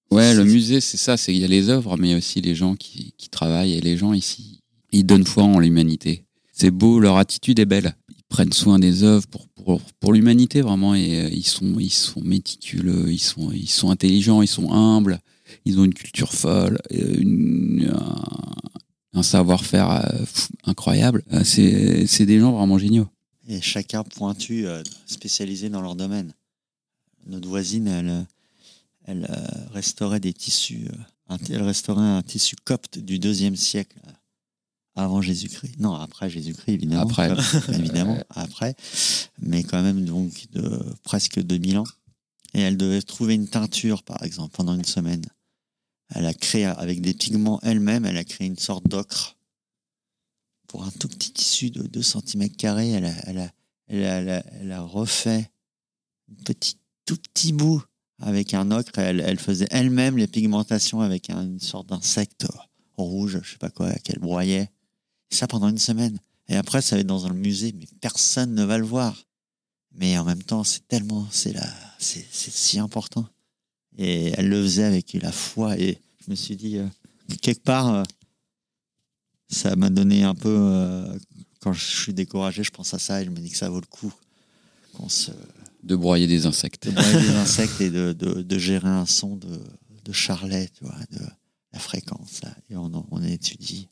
[0.10, 1.18] Ouais, le musée, c'est ça.
[1.18, 3.30] C'est il y a les œuvres, mais il y a aussi les gens qui, qui
[3.30, 3.74] travaillent.
[3.74, 4.62] Et les gens ici,
[4.94, 6.24] Ils donnent foi en l'humanité.
[6.54, 7.94] C'est beau, leur attitude est belle.
[8.10, 11.92] Ils prennent soin des œuvres pour, pour, pour l'humanité vraiment et euh, ils sont, ils
[11.92, 15.20] sont méticuleux, ils sont, ils sont intelligents, ils sont humbles,
[15.66, 18.24] ils ont une culture folle, une- un,
[19.18, 20.26] un savoir-faire euh,
[20.66, 21.24] incroyable.
[21.34, 23.08] Euh, C'est des gens vraiment géniaux.
[23.48, 26.34] Et chacun pointu, euh, spécialisé dans leur domaine.
[27.26, 28.26] Notre voisine, elle,
[29.06, 29.28] elle
[29.74, 30.88] restaurait des tissus.
[31.50, 33.98] elle restaurait un tissu copte du deuxième siècle
[34.96, 35.76] avant Jésus-Christ.
[35.80, 37.02] Non, après Jésus-Christ, évidemment.
[37.02, 37.32] Après.
[37.74, 38.76] Évidemment, après.
[39.40, 41.84] Mais quand même, donc, de presque 2000 ans.
[42.54, 45.26] Et elle devait trouver une teinture, par exemple, pendant une semaine.
[46.10, 49.36] Elle a créé, avec des pigments elle-même, elle a créé une sorte d'ocre
[50.68, 52.44] pour un tout petit tissu de 2 cm.
[52.64, 53.52] A, elle, a, elle, a,
[53.88, 55.50] elle, a, elle a refait
[56.32, 57.82] un petit, tout petit bout
[58.20, 58.98] avec un ocre.
[59.00, 62.48] Elle, elle faisait elle-même les pigmentations avec un- une sorte d'insecte
[62.98, 64.70] rouge, je sais pas quoi, qu'elle broyait.
[65.32, 66.20] Et ça pendant une semaine.
[66.50, 69.24] Et après, ça va être dans un musée, mais personne ne va le voir.
[69.94, 71.68] Mais en même temps, c'est tellement, c'est là,
[72.00, 73.28] c'est si important.
[73.98, 75.78] Et elle le faisait avec la foi.
[75.78, 76.88] Et je me suis dit, euh,
[77.42, 78.04] quelque part, euh,
[79.50, 80.56] ça m'a donné un peu.
[80.60, 81.18] euh,
[81.60, 83.80] quand je suis découragé, je pense à ça et je me dis que ça vaut
[83.82, 84.14] le coup
[84.94, 85.32] qu'on se
[85.84, 86.86] De broyer des insectes.
[86.88, 89.60] de broyer des insectes et de, de, de gérer un son de,
[90.06, 91.20] de charlet, tu vois, de
[91.74, 92.42] la fréquence.
[92.44, 92.56] là.
[92.70, 93.90] Et on, on étudie.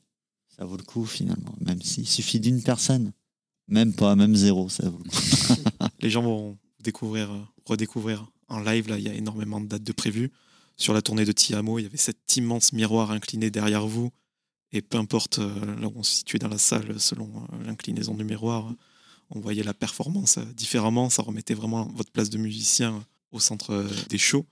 [0.56, 3.12] Ça vaut le coup finalement, même s'il suffit d'une personne.
[3.68, 5.62] Même pas, même zéro, ça vaut le coup.
[6.00, 7.28] Les gens vont découvrir,
[7.64, 8.88] redécouvrir en live.
[8.88, 10.32] Là, il y a énormément de dates de prévues.
[10.76, 14.10] Sur la tournée de Tiamo, il y avait cet immense miroir incliné derrière vous.
[14.72, 18.14] Et peu importe euh, là où on se situait dans la salle, selon euh, l'inclinaison
[18.14, 18.72] du miroir,
[19.30, 21.08] on voyait la performance euh, différemment.
[21.08, 24.44] Ça remettait vraiment votre place de musicien au centre des shows.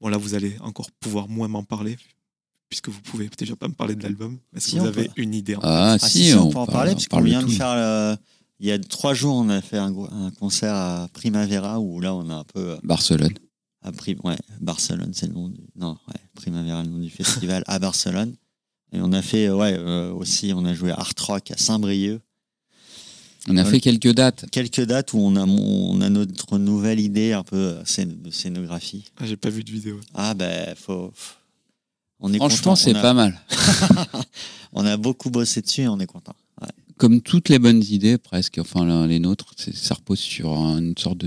[0.00, 1.96] Bon, là, vous allez encore pouvoir moins m'en parler,
[2.68, 4.38] puisque vous pouvez déjà pas me parler de l'album.
[4.54, 5.12] Est-ce Si, que vous avez peut.
[5.16, 7.42] une idée en Ah, Ah, si, on, peut en parle- parler, on parce qu'on vient
[7.42, 7.74] de faire.
[7.76, 8.16] le-
[8.62, 9.92] il y a trois jours, on a fait un,
[10.38, 12.60] concert à Primavera où là, on a un peu.
[12.60, 13.34] euh, Barcelone.
[13.82, 14.16] appris.
[14.22, 15.60] Ouais, Barcelone, c'est le nom du.
[15.74, 18.36] Non, ouais, Primavera, le nom du festival à Barcelone.
[18.92, 22.20] Et on a fait, ouais, euh, aussi, on a joué Art Rock à Saint-Brieuc.
[23.48, 24.44] On a fait quelques dates.
[24.52, 28.30] quelques dates où on a, mon- on a notre nouvelle idée un peu euh, de
[28.30, 29.06] scénographie.
[29.16, 29.98] Ah, J'ai pas vu de vidéo.
[30.14, 31.12] Ah ben, faut,
[32.20, 33.40] on est Franchement, c'est a, pas mal.
[34.72, 36.34] On a beaucoup bossé dessus et on est content.
[36.96, 41.24] Comme toutes les bonnes idées, presque, enfin les nôtres, ça repose sur une sorte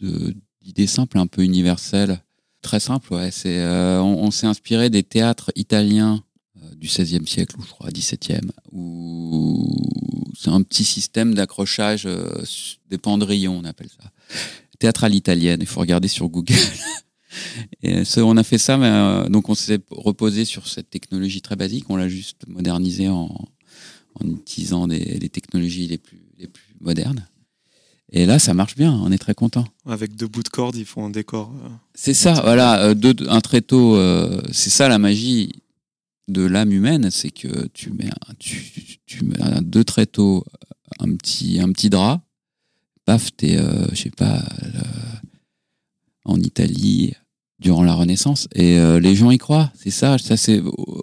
[0.00, 2.22] d'idée simple, un peu universelle.
[2.62, 3.30] Très simple, ouais.
[3.46, 6.22] Euh, on, s'est inspiré des théâtres italiens
[6.56, 9.76] euh, du XVIe siècle, ou je crois XVIIe, où
[10.38, 12.44] c'est un petit système d'accrochage euh,
[12.88, 14.10] des pendrillons, on appelle ça.
[14.78, 16.54] Théâtre à l'italienne, il faut regarder sur Google.
[18.16, 18.76] On a fait ça,
[19.30, 23.34] donc on s'est reposé sur cette technologie très basique, on l'a juste modernisé en,
[24.20, 27.26] en utilisant des, les technologies les plus, les plus modernes.
[28.14, 29.64] Et là, ça marche bien, on est très content.
[29.86, 31.50] Avec deux bouts de corde, ils font un décor.
[31.64, 35.62] euh, C'est ça, voilà, euh, deux- un tréteau, euh, c'est ça la magie
[36.28, 40.44] de l'âme humaine, c'est que tu mets, un, tu, tu mets un- deux tréteaux,
[41.00, 42.20] un petit, un petit drap,
[43.06, 44.44] paf, t'es, euh, je sais pas,
[46.24, 47.14] en Italie
[47.62, 49.72] durant la Renaissance, et euh, les gens y croient.
[49.74, 50.60] C'est ça, ça c'est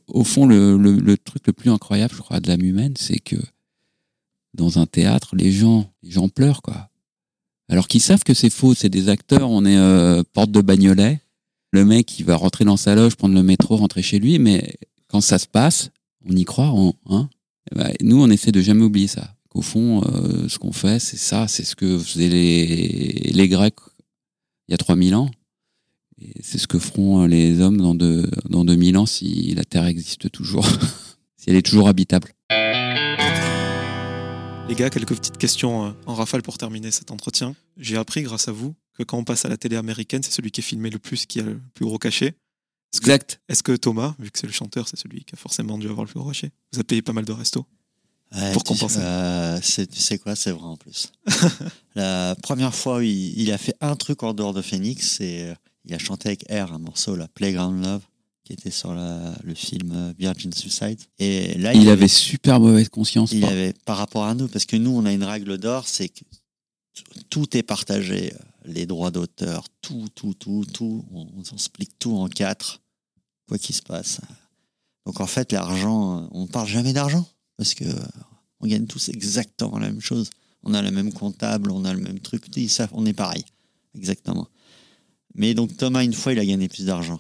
[0.07, 3.20] au, fond le, le, le truc le plus incroyable, je crois, de l'âme humaine, c'est
[3.20, 3.38] que
[4.53, 6.89] dans un théâtre, les gens, les gens pleurent, quoi.
[7.70, 11.22] Alors qu'ils savent que c'est faux, c'est des acteurs, on est euh, porte de Bagnolet,
[11.72, 14.76] le mec il va rentrer dans sa loge, prendre le métro, rentrer chez lui, mais
[15.07, 15.91] quand ça se passe,
[16.26, 17.30] on y croit, on, hein
[17.76, 19.36] ben, Nous on essaie de jamais oublier ça.
[19.49, 23.76] Qu'au fond, euh, ce qu'on fait, c'est ça, c'est ce que faisaient les, les Grecs
[24.68, 25.32] il y a 3000 ans.
[26.22, 29.86] Et c'est ce que feront les hommes dans, deux, dans 2000 ans si la Terre
[29.86, 30.66] existe toujours,
[31.38, 32.34] si elle est toujours habitable.
[34.68, 37.56] Les gars, quelques petites questions euh, en rafale pour terminer cet entretien.
[37.78, 40.52] J'ai appris grâce à vous que quand on passe à la télé américaine, c'est celui
[40.52, 42.36] qui est filmé le plus qui a le plus gros cachet.
[42.94, 43.42] Est-ce que, Exact.
[43.50, 46.04] est-ce que Thomas, vu que c'est le chanteur, c'est celui qui a forcément dû avoir
[46.06, 47.66] le plus gros cachet, vous a payé pas mal de restos
[48.36, 49.00] Ouais, Pour compenser.
[49.02, 51.12] euh, c'est- tu sais quoi, c'est vrai en plus.
[51.96, 55.50] la première fois où il, il a fait un truc en dehors de Phoenix, c'est
[55.50, 55.56] euh,
[55.90, 58.04] il a chanté avec Air un morceau, la Playground Love,
[58.44, 61.00] qui était sur la- le film euh, Virgin Suicide.
[61.18, 63.32] Et là, Il avait super mauvaise conscience.
[63.32, 65.88] il par- avait par rapport à nous, parce que nous, on a une règle d'or,
[65.88, 66.22] c'est que
[67.30, 68.34] tout est partagé,
[68.66, 72.82] les droits d'auteur, tout, tout, tout, tout, on, on explique tout en quatre,
[73.48, 74.20] quoi qu'il se passe.
[75.06, 77.28] Donc en fait, l'argent, on parle jamais d'argent,
[77.58, 77.86] parce que
[78.60, 80.30] on gagne tous exactement la même chose.
[80.64, 82.44] On a le même comptable, on a le même truc,
[82.92, 83.46] on est pareil,
[83.96, 84.48] exactement.
[85.36, 87.20] Mais donc Thomas, une fois, il a gagné plus d'argent.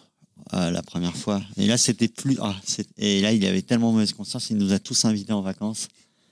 [0.53, 1.41] euh, la première fois.
[1.57, 2.37] Et là, c'était plus.
[2.41, 2.55] ah,
[2.97, 5.87] et là, il avait tellement mauvaise conscience, il nous a tous invités en vacances.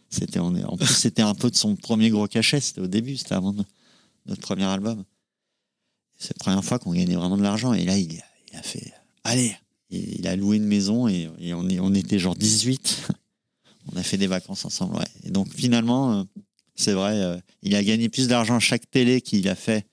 [0.10, 2.60] C'était, en plus, c'était un peu de son premier gros cachet.
[2.62, 3.66] C'était au début, c'était avant no-
[4.26, 5.04] notre premier album.
[6.18, 7.74] C'est la première fois qu'on gagnait vraiment de l'argent.
[7.74, 8.14] Et là, il,
[8.52, 8.92] il a fait
[9.24, 9.56] Allez
[9.92, 13.04] Il a loué une maison et, on, est, on était genre 18.
[13.94, 15.06] on a fait des vacances ensemble, ouais.
[15.26, 16.24] Et donc, finalement, euh,
[16.76, 19.86] c'est vrai, euh, il a gagné plus d'argent chaque télé qu'il a fait.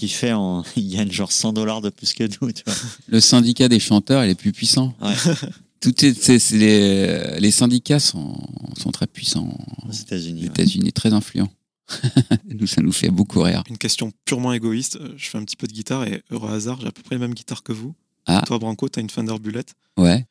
[0.00, 0.64] Qu'il fait en.
[0.76, 2.74] Il gagne genre 100 dollars de plus que nous, tu vois.
[3.08, 4.94] Le syndicat des chanteurs, il est plus puissant.
[5.02, 5.14] Ouais.
[5.80, 8.34] Tout est, c'est- c'est les, les syndicats sont,
[8.78, 9.56] sont très puissants
[9.88, 10.40] aux États-Unis.
[10.40, 10.48] aux ouais.
[10.48, 11.48] États-Unis, très influents.
[12.48, 13.62] nous, ça nous fait beaucoup rire.
[13.68, 14.98] Une question purement égoïste.
[15.16, 17.20] Je fais un petit peu de guitare et heureux hasard, j'ai à peu près les
[17.20, 17.94] mêmes guitares que vous.
[18.26, 18.42] Ah.
[18.46, 19.64] Toi, Branco, tu as une Fender Bullet.
[19.98, 20.26] Ouais,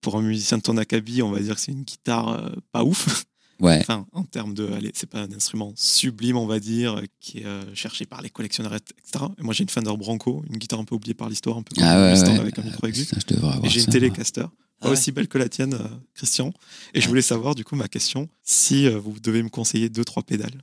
[0.00, 2.84] Pour un musicien de ton acabit, on va dire que c'est une guitare euh, pas
[2.84, 3.24] ouf.
[3.60, 3.78] Ouais.
[3.80, 4.70] Enfin, en termes de.
[4.72, 8.30] Allez, c'est pas un instrument sublime, on va dire, qui est euh, cherché par les
[8.30, 9.24] collectionneurs, etc.
[9.38, 11.74] Et moi, j'ai une Fender Bronco, une guitare un peu oubliée par l'histoire, un peu
[11.74, 13.04] comme Ah ouais, avec un micro aigu.
[13.04, 14.50] Putain, je devrais avoir Et j'ai une Telecaster, pas
[14.80, 14.92] Ah ouais.
[14.92, 16.52] aussi belle que la tienne, euh, Christian.
[16.94, 20.04] Et je voulais savoir, du coup, ma question, si euh, vous devez me conseiller deux,
[20.04, 20.62] trois pédales.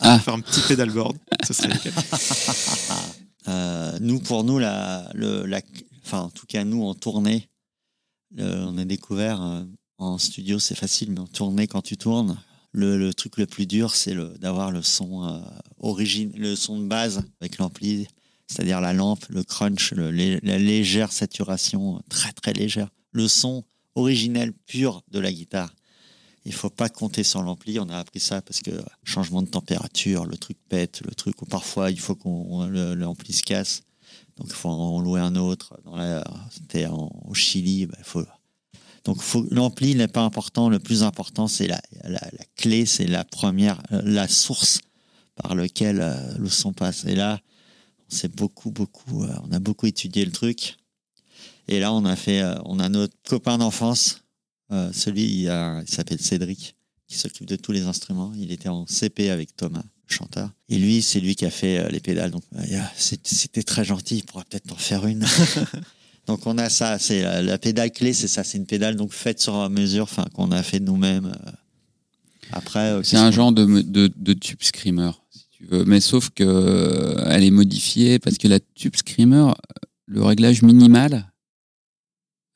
[0.00, 0.18] Ah.
[0.18, 1.16] Faire un petit pédalboard,
[1.46, 1.92] ce serait lequel
[4.00, 5.60] nous, pour nous, la, le, la,
[6.04, 7.48] enfin, en tout cas, nous, en tournée,
[8.38, 9.64] on a découvert
[10.02, 12.38] en studio, c'est facile, mais en tournée, quand tu tournes,
[12.72, 15.40] le, truc le plus dur, c'est d'avoir le son euh,
[15.78, 18.06] origine, le son de base avec l'ampli,
[18.46, 25.02] c'est-à-dire la lampe, le crunch, la légère saturation, très très légère, le son originel pur
[25.10, 25.74] de la guitare.
[26.44, 27.78] Il faut pas compter sur l'ampli.
[27.78, 28.72] On a appris ça parce que
[29.04, 33.42] changement de température, le truc pète, le truc ou parfois il faut qu'on l'ampli se
[33.42, 33.82] casse.
[34.38, 35.78] Donc il faut en louer un autre.
[35.84, 37.86] Dans la- C'était au Chili.
[37.86, 38.24] bah, il faut,
[39.04, 39.18] donc
[39.50, 40.68] l'ampli n'est pas important.
[40.68, 42.20] Le plus important c'est la, la,
[42.56, 44.80] clé, c'est la première, euh, la source
[45.34, 47.04] par laquelle euh, le son passe.
[47.04, 47.40] Et là,
[48.10, 50.76] on beaucoup, beaucoup, euh, on a beaucoup étudié le truc.
[51.68, 54.24] Et là, on a fait, on a notre copain d'enfance,
[54.68, 56.74] celui, il, s'appelle Cédric,
[57.06, 58.32] qui s'occupe de tous les instruments.
[58.36, 60.50] Il était en CP avec Thomas, chanteur.
[60.68, 62.32] Et lui, c'est lui qui a fait les pédales.
[62.32, 62.42] Donc,
[62.96, 64.16] c'était très gentil.
[64.18, 65.24] Il pourra peut-être en faire une.
[66.26, 66.98] donc, on a ça.
[66.98, 68.44] C'est la pédale clé, c'est ça.
[68.44, 71.26] C'est une pédale donc faite sur mesure, enfin qu'on a fait nous-mêmes.
[71.26, 71.50] euh.
[72.52, 75.84] Après, euh, C'est un genre de, de, de tube screamer, si tu veux.
[75.84, 79.52] Mais sauf que euh, elle est modifiée parce que la tube screamer,
[80.06, 81.28] le réglage minimal.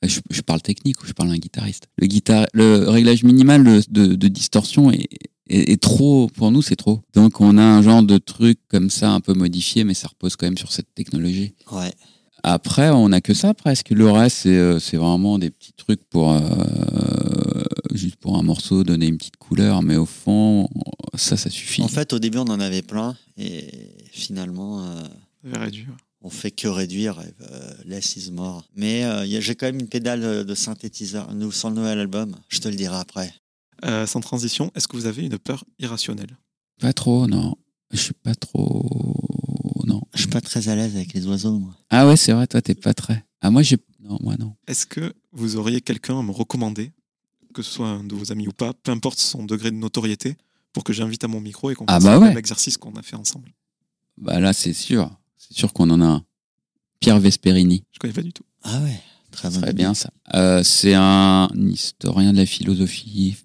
[0.03, 1.87] Je, je parle technique ou je parle à un guitariste.
[1.97, 5.07] Le, guitare, le réglage minimal de, de- de distorsion est,
[5.49, 7.01] est, est trop, pour nous, c'est trop.
[7.15, 10.35] Donc on a un genre de truc comme ça, un peu modifié, mais ça repose
[10.35, 11.55] quand même sur cette technologie.
[11.71, 11.91] Ouais.
[12.49, 13.89] Après, on n'a que ça presque.
[13.89, 16.39] Le reste, c'est euh, c'est vraiment des petits trucs pour euh,
[17.93, 19.81] juste pour un morceau, donner une petite couleur.
[19.83, 20.69] Mais au fond,
[21.13, 21.81] ça, ça suffit.
[21.81, 23.15] En fait, au début, on en avait plein.
[23.37, 23.67] Et
[24.11, 25.69] finalement, euh,
[26.21, 27.19] on fait que réduire.
[27.19, 28.63] euh, less is more.
[28.75, 32.35] Mais euh, j'ai quand même une pédale de, synthétiseur nous, sur le nouvel album.
[32.49, 33.33] Je te le dirai après.
[33.85, 36.37] Euh, sans transition, est-ce que vous avez une peur irrationnelle?
[36.79, 37.55] Pas trop, non.
[37.91, 38.85] Je suis pas trop.
[40.17, 41.73] Je suis pas très à l'aise avec les oiseaux, moi.
[41.89, 43.23] Ah ouais, c'est vrai, toi, t'es pas très.
[43.41, 43.77] Ah, moi, j'ai.
[44.01, 44.55] Non, moi, non.
[44.67, 46.91] Est-ce que vous auriez quelqu'un à me recommander,
[47.53, 50.35] que ce soit un de vos amis ou pas, peu importe son degré de notoriété,
[50.73, 52.27] pour que j'invite à mon micro et qu'on Ah fasse bah ouais.
[52.29, 53.51] même exercice qu'on a fait ensemble?
[54.17, 55.09] Bah là, c'est sûr.
[55.37, 56.23] C'est sûr qu'on en a un.
[56.99, 57.83] Pierre Vesperini.
[57.91, 58.43] Je connais pas du tout.
[58.63, 58.99] Ah ouais,
[59.31, 59.73] très idée.
[59.73, 60.09] bien, ça.
[60.33, 63.35] Euh, c'est un historien de la philosophie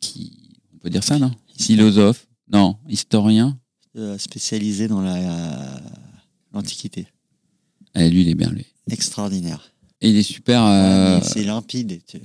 [0.00, 0.56] qui.
[0.74, 1.30] On peut dire ça, non?
[1.58, 2.26] Philosophe.
[2.50, 3.58] Non, historien.
[3.96, 5.78] Euh, spécialisé dans la euh,
[6.52, 7.06] l'Antiquité.
[7.94, 8.66] Eh, lui, il est bien, lui.
[8.90, 9.72] Extraordinaire.
[10.00, 10.64] Et il est super.
[10.64, 12.00] euh, C'est limpide.
[12.14, 12.18] euh,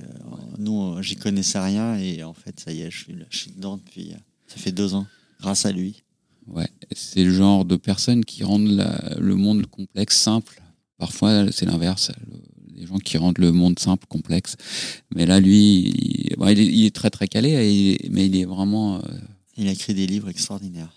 [0.58, 3.50] nous, euh, j'y connaissais rien et en fait, ça y est, je suis, je suis
[3.52, 4.12] dedans depuis.
[4.48, 5.06] Ça fait deux ans,
[5.40, 6.02] grâce à lui.
[6.46, 10.62] Ouais, c'est le genre de personnes qui rendent la- le monde complexe simple.
[10.96, 12.10] Parfois, c'est l'inverse.
[12.26, 12.38] le-
[12.80, 14.54] Les gens qui rendent le monde simple complexe.
[15.14, 15.88] Mais là, lui,
[16.30, 18.44] il, bon, il est, il est très très calé, et il est- mais il est
[18.44, 18.98] vraiment.
[18.98, 19.00] euh,
[19.56, 20.92] Il a écrit des livres extraordinaires.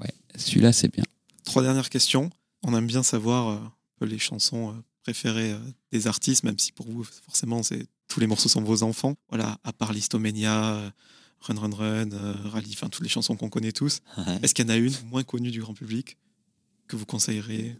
[0.00, 1.04] ouais, celui-là, c'est bien.
[1.44, 2.28] Trois dernières questions.
[2.68, 5.58] On aime bien savoir euh, un peu les chansons euh, préférées euh,
[5.90, 9.14] des artistes, même si pour vous, forcément, c'est tous les morceaux sont vos enfants.
[9.30, 10.90] Voilà, à part Listomania, euh,
[11.40, 14.00] Run Run Run, euh, Rally, enfin toutes les chansons qu'on connaît tous.
[14.18, 14.38] Ouais.
[14.42, 16.18] Est-ce qu'il y en a une moins connue du grand public
[16.88, 17.74] que vous conseilleriez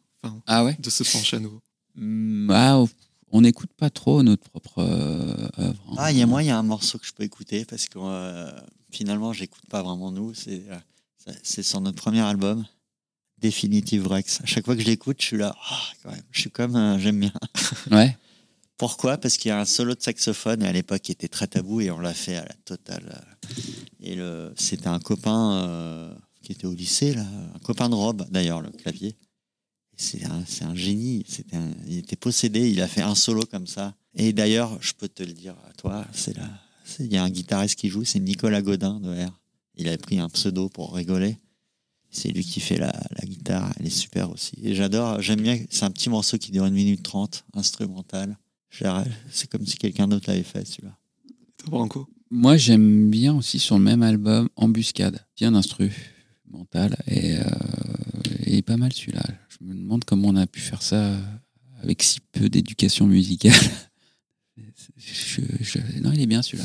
[0.47, 0.75] Ah ouais?
[0.79, 1.61] de se pencher à nouveau?
[1.99, 2.83] Hum, ah,
[3.31, 5.95] on n'écoute pas trop notre propre euh, œuvre.
[5.99, 7.87] Ah, il y a moi, il y a un morceau que je peux écouter parce
[7.87, 8.51] que euh,
[8.91, 10.33] finalement, j'écoute pas vraiment nous.
[10.33, 12.65] C'est euh, c'est sur notre premier album,
[13.41, 14.41] Definitive Rex.
[14.43, 16.77] À chaque fois que je l'écoute, je suis là, ah, quand même, je suis comme,
[16.77, 17.33] euh, j'aime bien.
[17.91, 18.17] Ouais.
[18.77, 19.19] Pourquoi?
[19.19, 21.81] Parce qu'il y a un solo de saxophone et à l'époque qui était très tabou
[21.81, 23.25] et on l'a fait à la totale.
[24.01, 27.25] Et le, c'était un copain euh, qui était au lycée, là,
[27.55, 29.09] un copain de Rob d'ailleurs, le clavier.
[29.09, 29.17] Et
[29.97, 31.25] C'est un, c'est un génie.
[31.29, 32.71] C'était un- il était possédé.
[32.71, 33.95] Il a fait un solo comme ça.
[34.15, 36.49] Et d'ailleurs, je peux te le dire à toi, c'est là.
[37.01, 39.41] Il y a un guitariste qui joue, c'est Nicolas Godin de R.
[39.75, 41.37] Il avait pris un pseudo pour rigoler.
[42.11, 43.73] C'est lui qui fait la, la guitare.
[43.79, 44.55] Elle est super aussi.
[44.63, 45.59] Et j'adore, j'aime bien.
[45.71, 48.39] C'est un petit morceau qui dure une minute trente, instrumental.
[48.71, 48.91] J'ai-
[49.31, 50.97] C'est comme si quelqu'un d'autre l'avait fait, celui-là.
[51.59, 55.25] Toi, Branco Moi, j'aime bien aussi sur le même album Embuscade.
[55.37, 57.43] Bien instrumental et, euh,
[58.47, 59.23] et pas mal celui-là.
[59.49, 61.17] Je me demande comment on a pu faire ça
[61.83, 63.53] avec si peu d'éducation musicale.
[64.97, 66.65] Je- je- non, il est bien celui-là.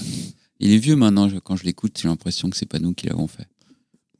[0.59, 1.29] Il est vieux maintenant.
[1.29, 3.47] je- quand je l'écoute, j'ai l'impression que c'est pas nous qui l'avons fait.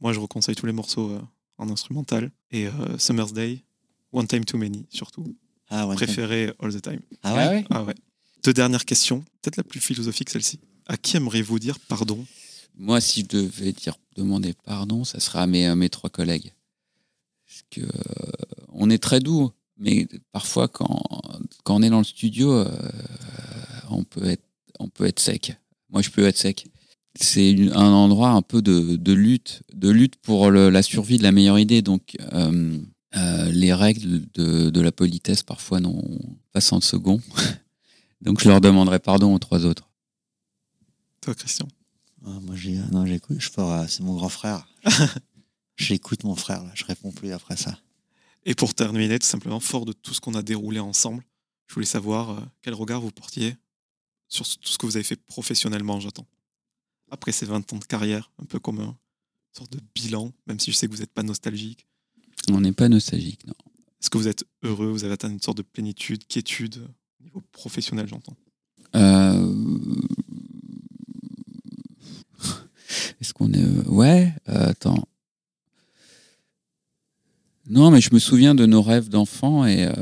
[0.04, 1.22] Moi, je reconseille tous les morceaux euh,
[1.58, 2.30] en instrumental.
[2.52, 3.64] Et euh, Summer's Day,
[4.12, 5.36] One Time Too Many, surtout.
[5.70, 5.96] Ah ouais.
[5.96, 7.00] Préféré All the Time.
[7.24, 7.66] Ah ouais.
[7.70, 7.96] Ah ouais.
[8.44, 10.60] Deux dernières questions, peut-être la plus philosophique celle-ci.
[10.88, 12.26] À qui aimeriez-vous dire pardon?
[12.76, 16.52] Moi, si je devais dire demander pardon, ça sera à mes, à mes trois collègues.
[17.48, 18.32] Parce que euh,
[18.74, 21.02] on est très doux, mais parfois quand,
[21.64, 22.70] quand on est dans le studio, euh,
[23.90, 24.44] on peut être
[24.80, 25.56] on peut être sec.
[25.90, 26.68] Moi, je peux être sec.
[27.16, 31.24] C'est un endroit un peu de, de lutte, de lutte pour le- la survie de
[31.24, 31.82] la meilleure idée.
[31.82, 32.80] Donc, euh,
[33.16, 36.04] euh, les règles de, de la politesse parfois n'ont
[36.52, 37.22] pas 100 second.
[38.22, 39.90] Donc, je leur demanderai pardon aux trois autres.
[41.22, 41.68] Toi, Christian
[42.26, 43.38] Ah, moi, j'ai, non, j'écoute.
[43.40, 44.68] Je ferai- c'est mon grand frère.
[45.78, 46.64] J'écoute mon frère.
[46.64, 46.72] Là.
[46.76, 47.78] Je réponds plus après ça.
[48.46, 51.24] Et pour terminer, tout simplement, fort de tout ce qu'on a déroulé ensemble,
[51.68, 53.56] je voulais savoir euh, quel regard vous portiez
[54.28, 56.28] sur tout ce que vous avez fait professionnellement, j'attends.
[57.14, 58.94] Après ces 20 ans de carrière, un peu comme une
[59.56, 61.86] sorte de bilan, même si je sais que vous n'êtes pas nostalgique.
[62.52, 63.54] On n'est pas nostalgique, non.
[64.02, 66.88] Est-ce que vous êtes heureux Vous avez atteint une sorte de plénitude, quiétude
[67.20, 68.36] au niveau professionnel, j'entends?
[68.96, 69.56] Euh,
[73.22, 73.64] Est-ce qu'on est.
[73.64, 75.04] euh, Ouais, euh, attends.
[77.70, 79.94] Non, mais je me souviens de nos rêves d'enfants et euh,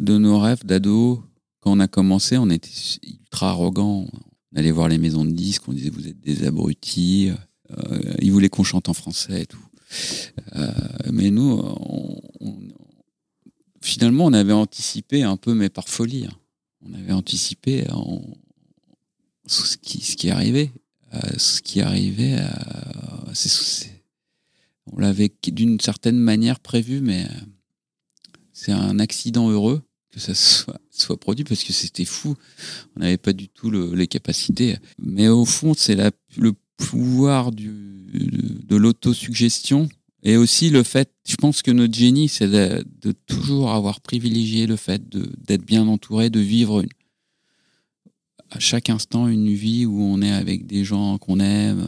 [0.00, 1.22] de nos rêves d'ado.
[1.60, 2.70] Quand on a commencé, on était
[3.06, 4.06] ultra arrogants.
[4.52, 7.30] On allait voir les maisons de disques, on disait vous êtes des abrutis.
[7.70, 9.62] Euh, ils voulaient qu'on chante en français et tout.
[10.56, 10.70] Euh,
[11.12, 12.58] mais nous, on- on-
[13.82, 16.26] finalement, on avait anticipé un peu, mais par folie.
[16.26, 16.36] hein.
[16.82, 18.22] On avait anticipé en,
[19.46, 20.70] ce qui, ce qui arrivait.
[21.14, 23.34] Euh, ce qui arrivait, euh,
[24.92, 27.28] on l'avait d'une certaine manière prévu, mais euh,
[28.52, 29.82] c'est un accident heureux
[30.26, 30.34] que ça
[30.90, 32.36] soit, produit parce que c'était fou.
[32.96, 34.76] On n'avait pas du tout le- les capacités.
[34.98, 35.96] Mais au fond, c'est
[36.36, 37.70] le pouvoir du,
[38.12, 39.88] de, l'autosuggestion
[40.22, 44.76] et aussi le fait, je pense que notre génie, c'est de, toujours avoir privilégié le
[44.76, 46.84] fait d'être bien entouré, de vivre
[48.50, 51.86] à chaque instant une vie où on est avec des gens qu'on aime,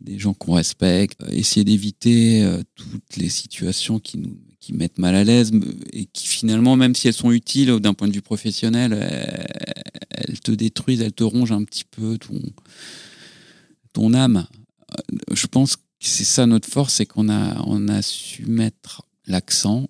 [0.00, 5.14] des gens qu'on respecte, essayer d'éviter euh, toutes les situations qui nous qui mettent mal
[5.14, 5.52] à l'aise
[5.92, 9.46] et qui finalement, même si elles sont utiles euh, d'un point de vue professionnel, elles,
[10.10, 12.40] elles te détruisent, elles te rongent un petit peu ton,
[13.92, 14.44] ton âme.
[14.92, 19.02] Euh, Je pense que c'est ça notre force, c'est qu'on a, on a su mettre
[19.28, 19.88] l'accent,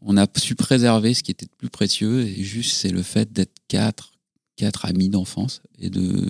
[0.00, 3.32] on, a su préserver ce qui était le plus précieux et juste c'est le fait
[3.32, 4.12] d'être quatre,
[4.54, 6.24] quatre amis d'enfance et de,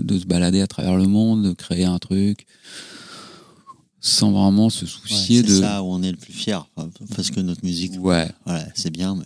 [0.00, 2.46] de se balader à travers le monde, de créer un truc
[4.00, 5.60] sans vraiment se Ouais, soucier c'est de.
[5.60, 6.66] ça où on est le plus fier.
[7.16, 8.30] Parce que notre musique, Ouais.
[8.44, 9.24] voilà, c'est bien, mais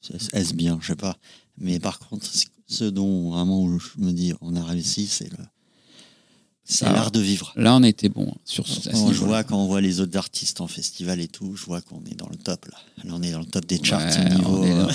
[0.00, 1.16] c'est- est-ce bien Je sais pas.
[1.58, 2.26] Mais par contre,
[2.66, 5.38] ce- dont vraiment où je me dis on a réussi, c'est le.
[6.70, 7.50] C'est l'art de vivre.
[7.56, 9.26] Là, on était bon sur à ce Quand je niveau-là.
[9.26, 12.14] vois, quand on voit les autres artistes en festival et tout, je vois qu'on est
[12.14, 12.76] dans le top là.
[13.04, 14.58] Là, on est dans le top des charts Ouais, au niveau.
[14.58, 14.86] on est, euh,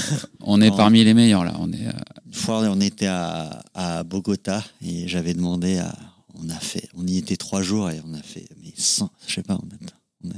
[0.42, 1.56] on est parmi les meilleurs là.
[1.58, 1.88] On est.
[1.88, 1.92] euh,
[2.28, 5.96] Une fois, on était à, à Bogota et j'avais demandé à.
[6.34, 9.34] On a fait, on y était trois jours et on a fait, mais sans, je
[9.36, 9.90] sais pas, on a,
[10.26, 10.34] on a,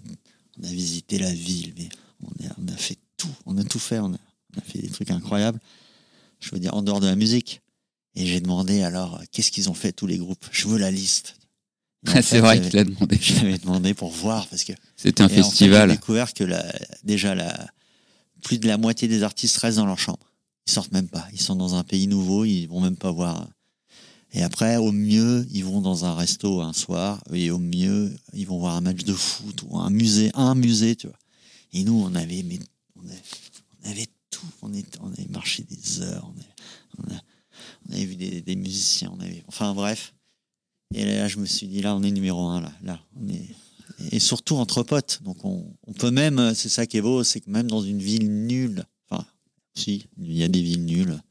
[0.60, 1.90] on a visité la ville, mais
[2.22, 4.18] on a, on a fait tout, on a tout fait, on a,
[4.56, 5.60] on a fait des trucs incroyables.
[6.42, 7.62] Je veux dire, en dehors de la musique.
[8.18, 10.46] Et j'ai demandé alors, qu'est-ce qu'ils ont fait tous les groupes?
[10.52, 11.36] Je veux la liste.
[12.22, 13.18] C'est vrai qu'il a demandé.
[13.20, 15.90] J'avais demandé pour voir parce que C'était un et en fait, festival.
[15.90, 16.74] J'ai découvert que la-
[17.04, 17.68] déjà la,
[18.44, 20.20] plus de la moitié des artistes restent dans leur chambre.
[20.68, 21.28] Ils sortent même pas.
[21.34, 23.48] Ils sont dans un pays nouveau, ils vont même pas voir.
[24.36, 28.46] Et après, au mieux, ils vont dans un resto un soir, et au mieux, ils
[28.46, 31.18] vont voir un match de foot ou un musée, un musée, tu vois.
[31.72, 32.44] Et nous, on avait,
[32.98, 34.46] on avait, tout.
[34.62, 36.30] On, est, on avait marché des heures,
[36.98, 37.22] on avait,
[37.88, 40.14] on avait vu des, des musiciens, on avait, enfin bref.
[40.94, 43.56] Et là, je me suis dit, là, on est numéro un, là, là, on est,
[44.12, 45.22] et surtout entre potes.
[45.24, 48.00] Donc on, on peut même, c'est ça qui est beau, c'est que même dans une
[48.00, 49.26] ville nulle, enfin,
[49.76, 51.22] si, il y a des villes nulles.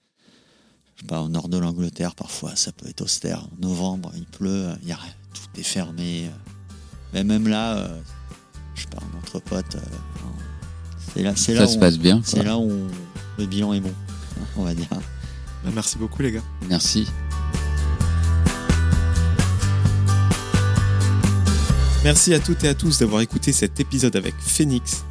[0.96, 3.44] Je sais pas, au nord de l'Angleterre, parfois, ça peut être austère.
[3.44, 6.30] En novembre, il pleut, il y a, rien, tout est fermé.
[7.12, 8.00] Mais même là, euh,
[8.74, 9.80] je sais pas, en entre potes, euh,
[11.14, 12.20] c'est là, c'est Ça là se où, passe bien.
[12.24, 12.70] c'est là où
[13.38, 13.92] le bilan est bon,
[14.56, 14.86] on va dire.
[14.90, 16.42] Bah, merci beaucoup les gars.
[16.68, 17.06] Merci.
[22.04, 25.04] Merci à toutes et à tous d'avoir écouté cet épisode avec Phoenix.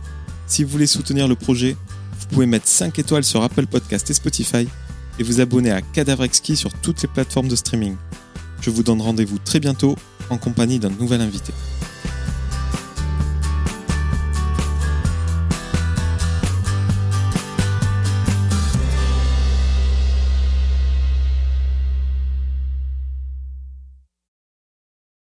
[0.46, 1.76] Si vous voulez soutenir le projet,
[2.20, 4.68] vous pouvez mettre 5 étoiles sur Apple Podcast et Spotify
[5.20, 7.96] et vous abonner à Cadavre sur toutes les plateformes de streaming.
[8.62, 9.96] Je vous donne rendez-vous très bientôt
[10.30, 11.54] en compagnie d'un nouvel invité.